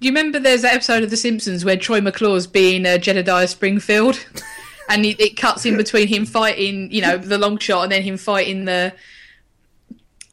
[0.00, 3.48] Do you remember there's that episode of The Simpsons where Troy McClure's being uh, Jedediah
[3.48, 4.24] Springfield?
[4.90, 8.02] and it, it cuts in between him fighting, you know, the long shot and then
[8.02, 8.92] him fighting the.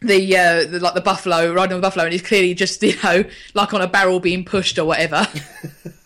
[0.05, 2.93] The, uh, the like the buffalo riding on the buffalo and he's clearly just you
[3.05, 5.25] know like on a barrel being pushed or whatever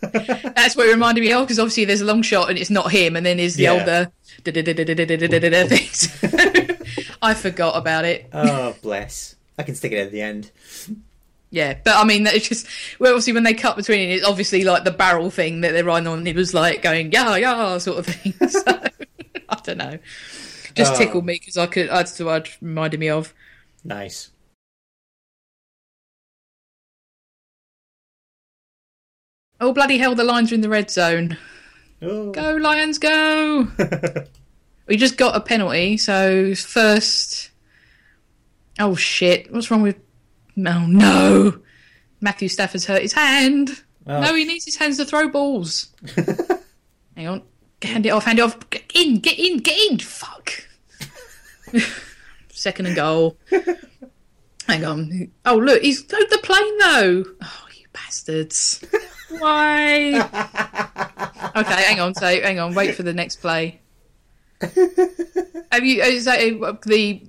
[0.00, 2.92] that's what it reminded me of because obviously there's a long shot and it's not
[2.92, 3.72] him and then there's the Yeah.
[3.72, 4.12] older
[5.66, 6.16] things
[7.20, 9.34] I forgot about it Oh bless.
[9.58, 10.52] I can stick it at the end.
[11.50, 12.66] Yeah, but I mean, it's just
[12.98, 15.84] well, obviously when they cut between it, it's obviously like the barrel thing that they're
[15.84, 16.26] riding on.
[16.26, 18.34] It was like going yeah, yeah, sort of thing.
[18.48, 18.60] So
[19.48, 19.98] I don't know,
[20.74, 20.96] just Oh.
[20.98, 21.88] tickled me because I could.
[21.88, 23.32] That's what it reminded me of.
[23.82, 24.30] Nice.
[29.60, 30.14] Oh bloody hell!
[30.14, 31.36] The Lions are in the red zone.
[32.00, 32.30] Oh.
[32.30, 33.66] Go Lions, go!
[34.86, 37.50] we just got a penalty, so first.
[38.78, 39.52] Oh shit!
[39.52, 39.96] What's wrong with?
[40.66, 41.60] Oh no!
[42.20, 43.82] Matthew Stafford's hurt his hand.
[44.06, 44.20] Oh.
[44.20, 45.88] No, he needs his hands to throw balls.
[47.16, 47.42] Hang on.
[47.82, 48.70] Hand it off, hand it off.
[48.70, 49.98] Get in, get in, get in.
[49.98, 50.66] Fuck.
[52.50, 53.36] Second and goal.
[54.66, 55.30] Hang on.
[55.44, 57.24] Oh, look, he's load the plane though.
[57.42, 58.84] Oh, you bastards.
[59.38, 60.14] Why?
[61.56, 62.14] okay, hang on.
[62.14, 62.74] So, hang on.
[62.74, 63.80] Wait for the next play.
[64.60, 66.02] Have you?
[66.02, 66.40] Is that
[66.84, 67.22] the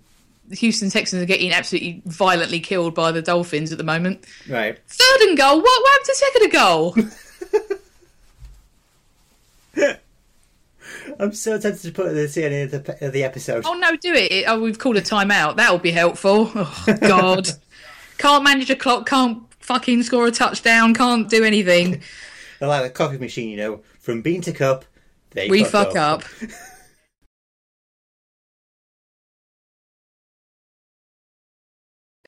[0.51, 4.25] Houston Texans are getting absolutely violently killed by the Dolphins at the moment?
[4.47, 4.79] Right.
[4.87, 5.57] Third and goal.
[5.57, 6.95] What, what happened to second and goal?
[11.19, 13.63] I'm so tempted to put this in at the, at the episode.
[13.65, 14.45] Oh no, do it.
[14.47, 15.57] Oh, we've called a timeout.
[15.57, 16.49] That'll be helpful.
[16.55, 17.49] Oh God,
[18.17, 19.07] can't manage a clock.
[19.07, 20.93] Can't fucking score a touchdown.
[20.93, 22.01] Can't do anything.
[22.59, 23.81] They're like the coffee machine, you know.
[23.99, 24.85] From bean to cup,
[25.31, 26.23] they we fuck up.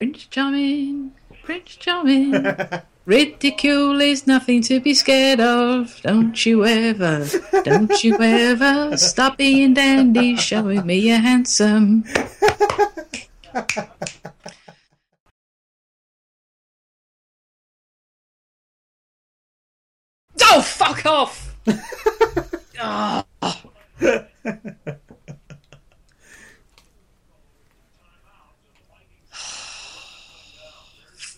[0.02, 1.12] Prince Charming,
[1.44, 2.34] Prince Charming.
[3.06, 6.02] Ridicule is nothing to be scared of.
[6.02, 7.28] Don't you ever,
[7.64, 12.04] don't you ever stop being dandy, showing me you're handsome.
[20.42, 21.56] Oh, fuck off!
[22.84, 23.24] Ah.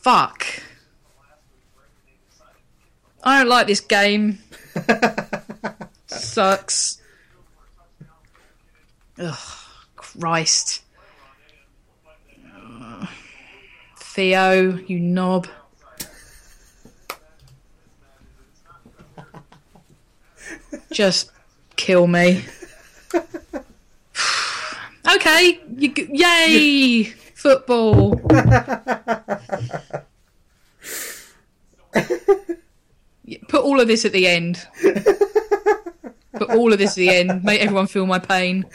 [0.04, 0.46] Fuck.
[3.24, 4.40] I don't like this game.
[6.08, 7.02] Sucks.
[9.18, 9.38] Ugh,
[9.96, 10.84] Christ.
[13.98, 15.48] Theo, you knob.
[20.92, 21.32] Just
[21.78, 22.44] kill me.
[25.16, 27.14] okay, you, yay!
[27.44, 28.16] Football.
[33.50, 34.66] Put all of this at the end.
[36.38, 37.44] Put all of this at the end.
[37.44, 38.66] Make everyone feel my pain.